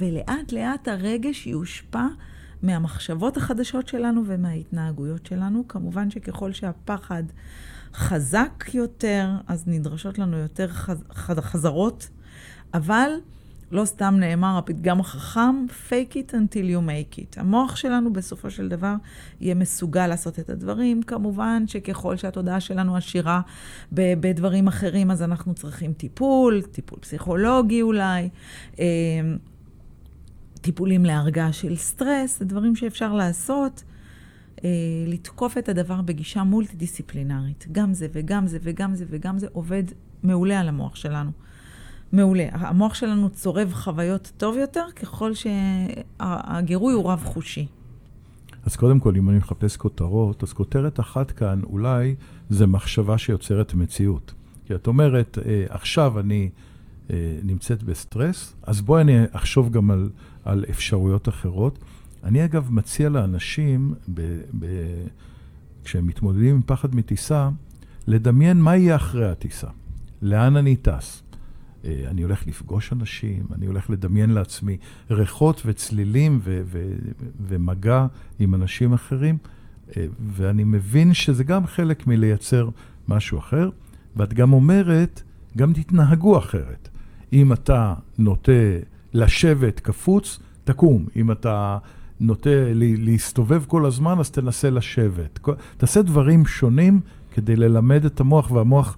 ולאט 0.00 0.52
לאט 0.52 0.88
הרגש 0.88 1.46
יושפע 1.46 2.06
מהמחשבות 2.62 3.36
החדשות 3.36 3.88
שלנו 3.88 4.22
ומההתנהגויות 4.26 5.26
שלנו. 5.26 5.68
כמובן 5.68 6.10
שככל 6.10 6.52
שהפחד 6.52 7.22
חזק 7.94 8.64
יותר, 8.74 9.28
אז 9.46 9.64
נדרשות 9.66 10.18
לנו 10.18 10.36
יותר 10.36 10.68
חז... 10.68 11.02
חזרות 11.40 12.08
אבל 12.74 13.10
לא 13.70 13.84
סתם 13.84 14.14
נאמר 14.18 14.58
הפתגם 14.58 15.00
החכם, 15.00 15.66
fake 15.88 16.12
it 16.12 16.32
until 16.32 16.64
you 16.74 16.88
make 16.88 17.18
it. 17.18 17.40
המוח 17.40 17.76
שלנו 17.76 18.12
בסופו 18.12 18.50
של 18.50 18.68
דבר 18.68 18.94
יהיה 19.40 19.54
מסוגל 19.54 20.06
לעשות 20.06 20.38
את 20.38 20.50
הדברים. 20.50 21.02
כמובן 21.02 21.64
שככל 21.66 22.16
שהתודעה 22.16 22.60
שלנו 22.60 22.96
עשירה 22.96 23.40
בדברים 23.92 24.68
אחרים, 24.68 25.10
אז 25.10 25.22
אנחנו 25.22 25.54
צריכים 25.54 25.92
טיפול, 25.92 26.62
טיפול 26.62 26.98
פסיכולוגי 26.98 27.82
אולי, 27.82 28.28
אה, 28.78 28.84
טיפולים 30.60 31.04
להרגעה 31.04 31.52
של 31.52 31.76
סטרס, 31.76 32.38
זה 32.38 32.44
דברים 32.44 32.76
שאפשר 32.76 33.12
לעשות. 33.12 33.82
אה, 34.64 34.70
לתקוף 35.06 35.58
את 35.58 35.68
הדבר 35.68 36.02
בגישה 36.02 36.42
מולטי-דיסציפלינרית. 36.42 37.66
גם 37.72 37.94
זה 37.94 38.06
וגם 38.12 38.46
זה 38.46 38.58
וגם 38.62 38.94
זה 38.94 39.04
וגם 39.08 39.38
זה 39.38 39.46
עובד 39.52 39.82
מעולה 40.22 40.60
על 40.60 40.68
המוח 40.68 40.96
שלנו. 40.96 41.30
מעולה. 42.12 42.46
המוח 42.52 42.94
שלנו 42.94 43.30
צורב 43.30 43.72
חוויות 43.72 44.32
טוב 44.36 44.56
יותר 44.56 44.84
ככל 44.96 45.32
שהגירוי 45.34 46.94
הוא 46.94 47.10
רב-חושי. 47.10 47.66
אז 48.64 48.76
קודם 48.76 49.00
כל, 49.00 49.16
אם 49.16 49.30
אני 49.30 49.38
מחפש 49.38 49.76
כותרות, 49.76 50.42
אז 50.42 50.52
כותרת 50.52 51.00
אחת 51.00 51.30
כאן 51.30 51.60
אולי 51.62 52.14
זה 52.50 52.66
מחשבה 52.66 53.18
שיוצרת 53.18 53.74
מציאות. 53.74 54.34
כי 54.66 54.74
את 54.74 54.86
אומרת, 54.86 55.38
אה, 55.46 55.64
עכשיו 55.68 56.20
אני 56.20 56.50
אה, 57.10 57.38
נמצאת 57.42 57.82
בסטרס, 57.82 58.56
אז 58.62 58.80
בואי 58.80 59.02
אני 59.02 59.24
אחשוב 59.32 59.70
גם 59.70 59.90
על, 59.90 60.10
על 60.44 60.64
אפשרויות 60.70 61.28
אחרות. 61.28 61.78
אני 62.24 62.44
אגב 62.44 62.68
מציע 62.70 63.08
לאנשים, 63.08 63.94
ב, 64.14 64.40
ב, 64.58 64.66
כשהם 65.84 66.06
מתמודדים 66.06 66.54
עם 66.54 66.62
פחד 66.66 66.94
מטיסה, 66.94 67.48
לדמיין 68.06 68.60
מה 68.60 68.76
יהיה 68.76 68.96
אחרי 68.96 69.30
הטיסה. 69.30 69.68
לאן 70.22 70.56
אני 70.56 70.76
טס? 70.76 71.22
אה, 71.84 72.04
אני 72.06 72.22
הולך 72.22 72.46
לפגוש 72.46 72.92
אנשים, 72.92 73.46
אני 73.54 73.66
הולך 73.66 73.90
לדמיין 73.90 74.30
לעצמי 74.30 74.76
ריחות 75.10 75.62
וצלילים 75.66 76.40
ו- 76.42 76.62
ו- 76.64 76.94
ומגע 77.48 78.06
עם 78.38 78.54
אנשים 78.54 78.92
אחרים, 78.92 79.38
אה, 79.96 80.06
ואני 80.36 80.64
מבין 80.64 81.14
שזה 81.14 81.44
גם 81.44 81.66
חלק 81.66 82.06
מלייצר 82.06 82.68
משהו 83.08 83.38
אחר, 83.38 83.70
ואת 84.16 84.34
גם 84.34 84.52
אומרת, 84.52 85.22
גם 85.56 85.72
תתנהגו 85.72 86.38
אחרת. 86.38 86.88
אם 87.32 87.52
אתה 87.52 87.94
נוטה 88.18 88.52
לשבת 89.12 89.80
קפוץ, 89.80 90.38
תקום. 90.64 91.06
אם 91.16 91.32
אתה 91.32 91.78
נוטה 92.20 92.50
להסתובב 92.74 93.64
כל 93.66 93.86
הזמן, 93.86 94.18
אז 94.18 94.30
תנסה 94.30 94.70
לשבת. 94.70 95.38
תעשה 95.76 96.02
דברים 96.02 96.46
שונים 96.46 97.00
כדי 97.30 97.56
ללמד 97.56 98.04
את 98.04 98.20
המוח, 98.20 98.50
והמוח... 98.50 98.96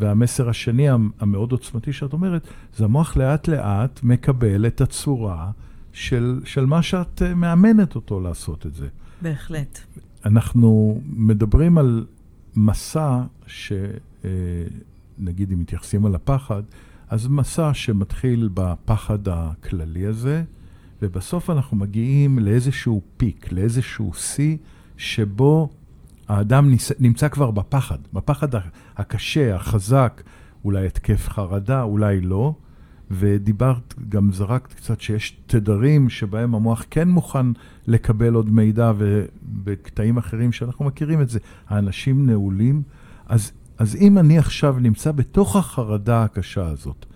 והמסר 0.00 0.48
השני 0.48 0.88
המאוד 1.20 1.52
עוצמתי 1.52 1.92
שאת 1.92 2.12
אומרת, 2.12 2.48
זה 2.76 2.84
המוח 2.84 3.16
לאט 3.16 3.48
לאט 3.48 4.00
מקבל 4.02 4.66
את 4.66 4.80
הצורה 4.80 5.50
של, 5.92 6.40
של 6.44 6.66
מה 6.66 6.82
שאת 6.82 7.22
אה, 7.22 7.34
מאמנת 7.34 7.94
אותו 7.94 8.20
לעשות 8.20 8.66
את 8.66 8.74
זה. 8.74 8.88
בהחלט. 9.22 9.78
אנחנו 10.24 11.00
מדברים 11.06 11.78
על 11.78 12.06
מסע 12.56 13.22
שנגיד 13.46 14.28
אה, 15.50 15.54
אם 15.54 15.60
מתייחסים 15.60 16.06
על 16.06 16.14
הפחד, 16.14 16.62
אז 17.08 17.26
מסע 17.26 17.74
שמתחיל 17.74 18.48
בפחד 18.54 19.28
הכללי 19.28 20.06
הזה, 20.06 20.42
ובסוף 21.02 21.50
אנחנו 21.50 21.76
מגיעים 21.76 22.38
לאיזשהו 22.38 23.02
פיק, 23.16 23.52
לאיזשהו 23.52 24.12
שיא, 24.14 24.56
שבו 24.96 25.68
האדם 26.28 26.70
נמצא 26.98 27.28
כבר 27.28 27.50
בפחד, 27.50 27.98
בפחד 28.12 28.48
הקשה, 28.96 29.54
החזק, 29.54 30.22
אולי 30.64 30.86
התקף 30.86 31.28
חרדה, 31.28 31.82
אולי 31.82 32.20
לא. 32.20 32.54
ודיברת, 33.10 33.94
גם 34.08 34.32
זרקת 34.32 34.72
קצת 34.72 35.00
שיש 35.00 35.40
תדרים 35.46 36.08
שבהם 36.08 36.54
המוח 36.54 36.84
כן 36.90 37.08
מוכן 37.08 37.46
לקבל 37.86 38.34
עוד 38.34 38.50
מידע, 38.50 38.92
ובקטעים 38.98 40.16
אחרים 40.16 40.52
שאנחנו 40.52 40.84
מכירים 40.84 41.20
את 41.20 41.28
זה, 41.28 41.38
האנשים 41.68 42.26
נעולים. 42.26 42.82
אז, 43.26 43.52
אז 43.78 43.96
אם 43.96 44.18
אני 44.18 44.38
עכשיו 44.38 44.76
נמצא 44.80 45.12
בתוך 45.12 45.56
החרדה 45.56 46.22
הקשה 46.22 46.66
הזאת, 46.66 47.06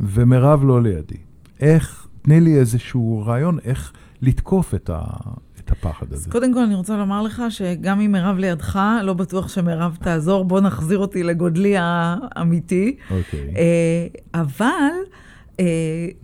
ומירב 0.00 0.64
לא 0.64 0.82
לידי, 0.82 1.16
איך, 1.60 2.08
תני 2.22 2.40
לי 2.40 2.58
איזשהו 2.58 3.22
רעיון 3.26 3.58
איך 3.64 3.92
לתקוף 4.22 4.74
את, 4.74 4.90
ה, 4.92 5.02
את 5.68 5.72
הפחד 5.72 6.12
הזה. 6.12 6.26
אז 6.26 6.32
קודם 6.32 6.54
כל 6.54 6.60
אני 6.60 6.74
רוצה 6.74 6.96
לומר 6.96 7.22
לך 7.22 7.42
שגם 7.50 8.00
אם 8.00 8.12
מירב 8.12 8.38
לידך, 8.38 8.80
לא 9.02 9.12
בטוח 9.12 9.48
שמירב 9.48 9.96
תעזור, 10.02 10.44
בוא 10.44 10.60
נחזיר 10.60 10.98
אותי 10.98 11.22
לגודלי 11.22 11.74
האמיתי. 11.78 12.96
אוקיי. 13.10 13.54
אה, 13.56 14.40
אבל... 14.40 14.92
Uh, 15.52 15.60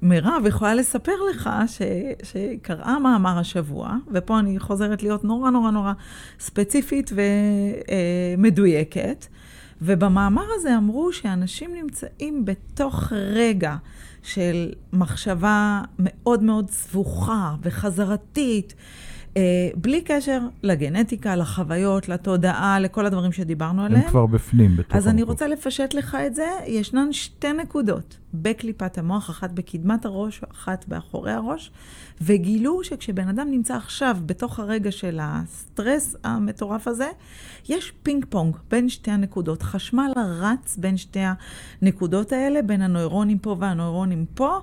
מירב 0.03 0.45
יכולה 0.47 0.75
לספר 0.75 1.13
לך 1.31 1.51
ש, 1.67 1.83
שקראה 2.23 2.99
מאמר 2.99 3.39
השבוע, 3.39 3.97
ופה 4.13 4.39
אני 4.39 4.59
חוזרת 4.59 5.03
להיות 5.03 5.25
נורא 5.25 5.51
נורא 5.51 5.71
נורא 5.71 5.93
ספציפית 6.41 7.13
ומדויקת, 8.37 9.27
uh, 9.31 9.35
ובמאמר 9.83 10.45
הזה 10.55 10.77
אמרו 10.77 11.13
שאנשים 11.13 11.75
נמצאים 11.75 12.45
בתוך 12.45 13.13
רגע 13.13 13.77
של 14.23 14.73
מחשבה 14.93 15.83
מאוד 15.99 16.43
מאוד 16.43 16.71
סבוכה 16.71 17.55
וחזרתית. 17.63 18.75
אה, 19.37 19.43
בלי 19.77 20.01
קשר 20.01 20.41
לגנטיקה, 20.63 21.37
לחוויות, 21.37 22.09
לתודעה, 22.09 22.81
לכל 22.81 23.07
הדברים 23.07 23.33
שדיברנו 23.33 23.85
עליהם. 23.85 24.03
הם 24.03 24.11
כבר 24.11 24.27
בפנים, 24.27 24.77
בתוך 24.77 24.97
אז 24.97 25.09
אני 25.09 25.23
רוצה 25.23 25.49
לפשט 25.49 25.95
לך 25.95 26.17
את 26.27 26.35
זה. 26.35 26.49
ישנן 26.67 27.13
שתי 27.13 27.53
נקודות 27.53 28.19
בקליפת 28.35 28.99
המוח, 28.99 29.31
אחת 29.31 29.51
בקדמת 29.51 30.05
הראש, 30.05 30.41
אחת 30.53 30.85
באחורי 30.89 31.33
הראש, 31.33 31.71
וגילו 32.21 32.85
שכשבן 32.85 33.29
אדם 33.29 33.51
נמצא 33.51 33.75
עכשיו 33.75 34.17
בתוך 34.27 34.59
הרגע 34.59 34.93
של 34.93 35.19
הסטרס 35.23 36.17
המטורף 36.25 36.89
הזה, 36.89 37.09
יש 37.69 37.93
פינג 38.03 38.25
פונג 38.29 38.57
בין 38.71 38.89
שתי 38.89 39.11
הנקודות. 39.11 39.63
חשמל 39.63 40.13
רץ 40.17 40.77
בין 40.77 40.97
שתי 40.97 41.21
הנקודות 41.83 42.33
האלה, 42.33 42.63
בין 42.63 42.83
הנוירונים 42.83 43.39
פה 43.39 43.57
והנוירונים 43.59 44.27
פה, 44.35 44.59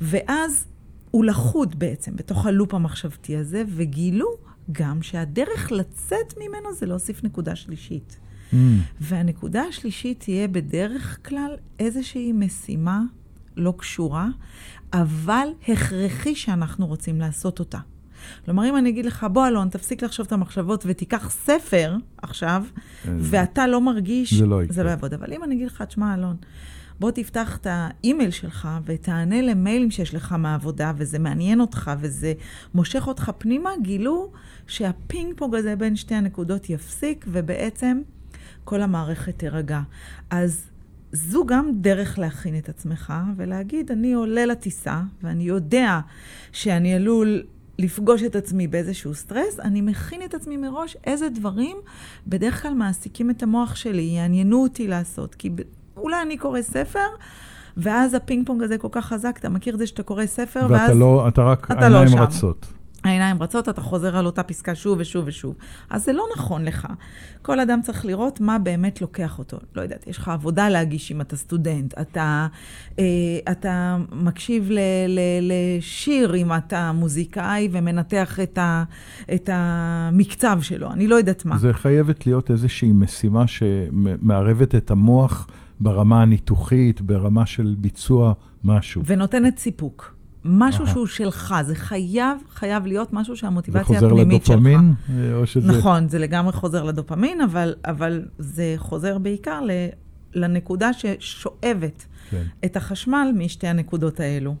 ואז 0.00 0.66
הוא 1.16 1.24
לכוד 1.24 1.78
בעצם 1.78 2.16
בתוך 2.16 2.46
הלופ 2.46 2.74
המחשבתי 2.74 3.36
הזה, 3.36 3.62
וגילו 3.68 4.26
גם 4.72 5.02
שהדרך 5.02 5.72
לצאת 5.72 6.34
ממנו 6.38 6.74
זה 6.74 6.86
להוסיף 6.86 7.24
נקודה 7.24 7.56
שלישית. 7.56 8.18
Mm. 8.52 8.56
והנקודה 9.00 9.62
השלישית 9.62 10.20
תהיה 10.20 10.48
בדרך 10.48 11.18
כלל 11.28 11.56
איזושהי 11.78 12.32
משימה 12.32 13.02
לא 13.56 13.74
קשורה, 13.76 14.28
אבל 14.92 15.48
הכרחי 15.68 16.34
שאנחנו 16.34 16.86
רוצים 16.86 17.20
לעשות 17.20 17.58
אותה. 17.58 17.78
כלומר, 18.44 18.68
אם 18.68 18.76
אני 18.76 18.88
אגיד 18.88 19.06
לך, 19.06 19.26
בוא, 19.32 19.48
אלון, 19.48 19.68
תפסיק 19.68 20.02
לחשוב 20.02 20.26
את 20.26 20.32
המחשבות 20.32 20.84
ותיקח 20.86 21.30
ספר 21.30 21.96
עכשיו, 22.22 22.64
אה, 23.08 23.12
ואתה 23.20 23.66
לא 23.66 23.80
מרגיש, 23.80 24.34
זה 24.34 24.46
לא 24.46 24.62
יקרה. 24.62 24.74
זה 24.74 24.82
לא 24.82 24.88
יעבוד. 24.88 25.14
אבל 25.14 25.32
אם 25.32 25.44
אני 25.44 25.54
אגיד 25.54 25.66
לך, 25.66 25.82
תשמע, 25.82 26.14
אלון, 26.14 26.36
בוא 27.00 27.10
תפתח 27.10 27.56
את 27.56 27.66
האימייל 27.70 28.30
שלך 28.30 28.68
ותענה 28.84 29.42
למיילים 29.42 29.90
שיש 29.90 30.14
לך 30.14 30.32
מהעבודה, 30.32 30.92
וזה 30.96 31.18
מעניין 31.18 31.60
אותך 31.60 31.90
וזה 32.00 32.32
מושך 32.74 33.06
אותך 33.06 33.30
פנימה, 33.38 33.70
גילו 33.82 34.32
שהפינג 34.66 35.34
פונג 35.36 35.54
הזה 35.54 35.76
בין 35.76 35.96
שתי 35.96 36.14
הנקודות 36.14 36.70
יפסיק, 36.70 37.24
ובעצם 37.28 38.00
כל 38.64 38.82
המערכת 38.82 39.38
תירגע. 39.38 39.80
אז 40.30 40.64
זו 41.12 41.46
גם 41.46 41.70
דרך 41.74 42.18
להכין 42.18 42.58
את 42.58 42.68
עצמך 42.68 43.12
ולהגיד, 43.36 43.90
אני 43.90 44.12
עולה 44.12 44.46
לטיסה, 44.46 45.00
ואני 45.22 45.44
יודע 45.44 46.00
שאני 46.52 46.94
עלול 46.94 47.42
לפגוש 47.78 48.22
את 48.22 48.36
עצמי 48.36 48.66
באיזשהו 48.66 49.14
סטרס, 49.14 49.60
אני 49.60 49.80
מכין 49.80 50.22
את 50.22 50.34
עצמי 50.34 50.56
מראש 50.56 50.96
איזה 51.04 51.28
דברים 51.28 51.76
בדרך 52.26 52.62
כלל 52.62 52.74
מעסיקים 52.74 53.30
את 53.30 53.42
המוח 53.42 53.74
שלי, 53.74 54.02
יעניינו 54.02 54.62
אותי 54.62 54.88
לעשות. 54.88 55.34
כי 55.34 55.50
אולי 55.96 56.22
אני 56.22 56.36
קורא 56.36 56.62
ספר, 56.62 57.06
ואז 57.76 58.14
הפינג 58.14 58.46
פונג 58.46 58.62
הזה 58.62 58.78
כל 58.78 58.88
כך 58.90 59.06
חזק, 59.06 59.36
אתה 59.40 59.48
מכיר 59.48 59.74
את 59.74 59.78
זה 59.78 59.86
שאתה 59.86 60.02
קורא 60.02 60.26
ספר, 60.26 60.60
ואתה 60.70 60.72
ואז... 60.72 60.98
לא, 60.98 61.28
אתה 61.28 61.42
רק 61.42 61.70
את 61.70 61.86
העיניים 61.86 62.18
לא 62.18 62.22
רצות. 62.22 62.66
העיניים 63.04 63.42
רצות, 63.42 63.68
אתה 63.68 63.80
חוזר 63.80 64.16
על 64.16 64.26
אותה 64.26 64.42
פסקה 64.42 64.74
שוב 64.74 64.98
ושוב 65.00 65.24
ושוב. 65.26 65.54
אז 65.90 66.04
זה 66.04 66.12
לא 66.12 66.24
נכון 66.36 66.64
לך. 66.64 66.88
כל 67.42 67.60
אדם 67.60 67.80
צריך 67.82 68.04
לראות 68.04 68.40
מה 68.40 68.58
באמת 68.58 69.00
לוקח 69.00 69.38
אותו. 69.38 69.58
לא 69.74 69.82
יודעת, 69.82 70.06
יש 70.06 70.18
לך 70.18 70.28
עבודה 70.28 70.68
להגיש 70.68 71.12
אם 71.12 71.20
אתה 71.20 71.36
סטודנט, 71.36 71.94
אתה, 72.00 72.46
אה, 72.98 73.04
אתה 73.50 73.96
מקשיב 74.12 74.70
ל, 74.70 74.78
ל, 75.08 75.20
לשיר 75.40 76.36
אם 76.36 76.52
אתה 76.52 76.92
מוזיקאי 76.92 77.68
ומנתח 77.72 78.40
את, 78.40 78.58
ה, 78.58 78.84
את 79.34 79.50
המקצב 79.52 80.58
שלו, 80.62 80.90
אני 80.92 81.06
לא 81.06 81.14
יודעת 81.14 81.44
מה. 81.44 81.58
זה 81.58 81.72
חייבת 81.72 82.26
להיות 82.26 82.50
איזושהי 82.50 82.92
משימה 82.92 83.46
שמערבת 83.46 84.74
את 84.74 84.90
המוח. 84.90 85.48
ברמה 85.80 86.22
הניתוחית, 86.22 87.00
ברמה 87.00 87.46
של 87.46 87.74
ביצוע 87.78 88.32
משהו. 88.64 89.02
ונותנת 89.06 89.58
סיפוק. 89.58 90.16
משהו 90.44 90.84
Aha. 90.84 90.88
שהוא 90.88 91.06
שלך, 91.06 91.54
זה 91.62 91.74
חייב, 91.74 92.38
חייב 92.50 92.86
להיות 92.86 93.12
משהו 93.12 93.36
שהמוטיבציה 93.36 93.98
הפנימית 93.98 94.44
שלך. 94.44 94.58
זה 94.58 94.64
חוזר 94.64 94.70
לדופמין? 94.70 94.94
או 95.34 95.46
שזה... 95.46 95.72
נכון, 95.72 96.08
זה 96.08 96.18
לגמרי 96.18 96.52
חוזר 96.52 96.84
לדופמין, 96.84 97.40
אבל, 97.40 97.74
אבל 97.84 98.22
זה 98.38 98.74
חוזר 98.76 99.18
בעיקר 99.18 99.60
ל, 99.60 99.70
לנקודה 100.34 100.92
ששואבת 100.92 102.06
כן. 102.30 102.42
את 102.64 102.76
החשמל 102.76 103.28
משתי 103.36 103.66
הנקודות 103.66 104.20
האלו. 104.20 104.54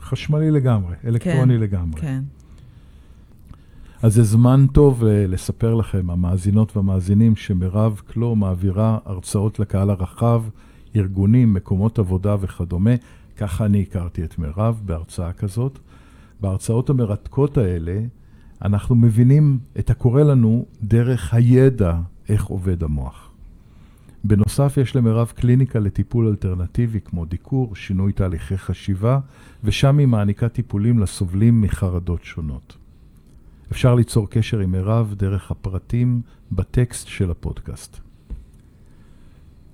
חשמלי 0.00 0.50
לגמרי, 0.50 0.94
אלקטרוני 1.04 1.54
כן, 1.54 1.60
לגמרי. 1.60 2.00
כן. 2.00 2.22
אז 4.02 4.14
זה 4.14 4.22
זמן 4.22 4.66
טוב 4.72 5.04
אה, 5.04 5.26
לספר 5.26 5.74
לכם, 5.74 6.10
המאזינות 6.10 6.76
והמאזינים, 6.76 7.36
שמירב 7.36 8.00
קלו 8.06 8.36
מעבירה 8.36 8.98
הרצאות 9.04 9.58
לקהל 9.58 9.90
הרחב, 9.90 10.42
ארגונים, 10.96 11.54
מקומות 11.54 11.98
עבודה 11.98 12.36
וכדומה. 12.40 12.90
ככה 13.36 13.64
אני 13.64 13.82
הכרתי 13.82 14.24
את 14.24 14.38
מירב 14.38 14.80
בהרצאה 14.84 15.32
כזאת. 15.32 15.78
בהרצאות 16.40 16.90
המרתקות 16.90 17.58
האלה, 17.58 18.00
אנחנו 18.62 18.94
מבינים 18.94 19.58
את 19.78 19.90
הקורה 19.90 20.22
לנו 20.22 20.66
דרך 20.82 21.34
הידע 21.34 21.94
איך 22.28 22.44
עובד 22.44 22.82
המוח. 22.82 23.30
בנוסף, 24.24 24.76
יש 24.76 24.96
למירב 24.96 25.32
קליניקה 25.36 25.78
לטיפול 25.78 26.28
אלטרנטיבי 26.28 27.00
כמו 27.00 27.24
דיקור, 27.24 27.76
שינוי 27.76 28.12
תהליכי 28.12 28.58
חשיבה, 28.58 29.18
ושם 29.64 29.98
היא 29.98 30.06
מעניקה 30.06 30.48
טיפולים 30.48 30.98
לסובלים 30.98 31.60
מחרדות 31.60 32.24
שונות. 32.24 32.81
אפשר 33.72 33.94
ליצור 33.94 34.30
קשר 34.30 34.58
עם 34.58 34.72
מירב 34.72 35.14
דרך 35.16 35.50
הפרטים 35.50 36.20
בטקסט 36.52 37.06
של 37.06 37.30
הפודקאסט. 37.30 38.00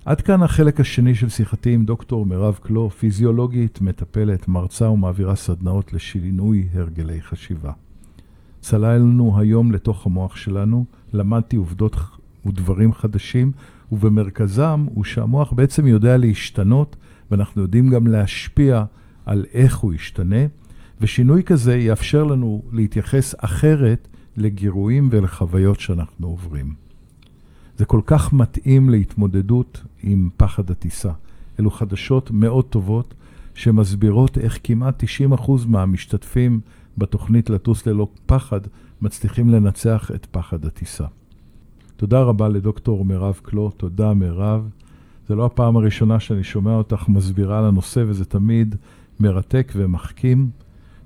עד 0.04 0.20
כאן 0.20 0.42
החלק 0.42 0.80
השני 0.80 1.14
של 1.14 1.28
שיחתי 1.28 1.74
עם 1.74 1.84
דוקטור 1.84 2.26
מירב 2.26 2.58
קלו, 2.62 2.90
פיזיולוגית, 2.90 3.80
מטפלת, 3.80 4.48
מרצה 4.48 4.90
ומעבירה 4.90 5.36
סדנאות 5.36 5.92
לשינוי 5.92 6.68
הרגלי 6.74 7.22
חשיבה. 7.22 7.72
צללנו 8.60 9.38
היום 9.38 9.72
לתוך 9.72 10.06
המוח 10.06 10.36
שלנו, 10.36 10.84
למדתי 11.12 11.56
עובדות 11.56 11.96
ודברים 12.46 12.92
חדשים, 12.92 13.52
ובמרכזם 13.92 14.86
הוא 14.94 15.04
שהמוח 15.04 15.52
בעצם 15.52 15.86
יודע 15.86 16.16
להשתנות, 16.16 16.96
ואנחנו 17.30 17.62
יודעים 17.62 17.88
גם 17.88 18.06
להשפיע 18.06 18.84
על 19.26 19.44
איך 19.54 19.76
הוא 19.76 19.94
ישתנה, 19.94 20.46
ושינוי 21.00 21.42
כזה 21.42 21.76
יאפשר 21.76 22.24
לנו 22.24 22.62
להתייחס 22.72 23.34
אחרת 23.38 24.08
לגירויים 24.36 25.08
ולחוויות 25.12 25.80
שאנחנו 25.80 26.26
עוברים. 26.26 26.74
זה 27.76 27.84
כל 27.84 28.00
כך 28.06 28.32
מתאים 28.32 28.90
להתמודדות 28.90 29.82
עם 30.02 30.28
פחד 30.36 30.70
הטיסה. 30.70 31.12
אלו 31.60 31.70
חדשות 31.70 32.30
מאוד 32.30 32.64
טובות 32.64 33.14
שמסבירות 33.54 34.38
איך 34.38 34.58
כמעט 34.64 35.04
90% 35.42 35.50
מהמשתתפים 35.66 36.60
בתוכנית 36.98 37.50
לטוס 37.50 37.86
ללא 37.86 38.08
פחד 38.26 38.60
מצליחים 39.02 39.50
לנצח 39.50 40.10
את 40.14 40.26
פחד 40.30 40.64
הטיסה. 40.64 41.04
תודה 41.96 42.22
רבה 42.22 42.48
לדוקטור 42.48 43.04
מירב 43.04 43.40
קלו, 43.42 43.70
תודה 43.70 44.14
מירב. 44.14 44.68
זו 45.28 45.36
לא 45.36 45.46
הפעם 45.46 45.76
הראשונה 45.76 46.20
שאני 46.20 46.44
שומע 46.44 46.74
אותך 46.74 47.08
מסבירה 47.08 47.58
על 47.58 47.64
הנושא 47.64 48.04
וזה 48.06 48.24
תמיד 48.24 48.74
מרתק 49.20 49.72
ומחכים. 49.76 50.50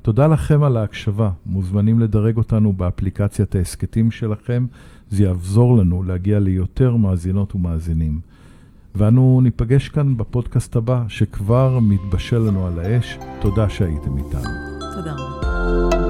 תודה 0.02 0.26
לכם 0.26 0.62
על 0.62 0.76
ההקשבה. 0.76 1.30
מוזמנים 1.46 2.00
לדרג 2.00 2.36
אותנו 2.36 2.72
באפליקציית 2.72 3.54
ההסכתים 3.54 4.10
שלכם. 4.10 4.66
זה 5.10 5.22
יעזור 5.24 5.76
לנו 5.78 6.02
להגיע 6.02 6.38
ליותר 6.38 6.96
מאזינות 6.96 7.54
ומאזינים. 7.54 8.20
ואנו 8.94 9.40
ניפגש 9.42 9.88
כאן 9.88 10.16
בפודקאסט 10.16 10.76
הבא, 10.76 11.04
שכבר 11.08 11.78
מתבשל 11.82 12.38
לנו 12.38 12.66
על 12.66 12.78
האש. 12.78 13.18
תודה 13.40 13.68
שהייתם 13.68 14.18
איתנו. 14.18 14.50
תודה 14.94 15.12
רבה. 15.12 16.01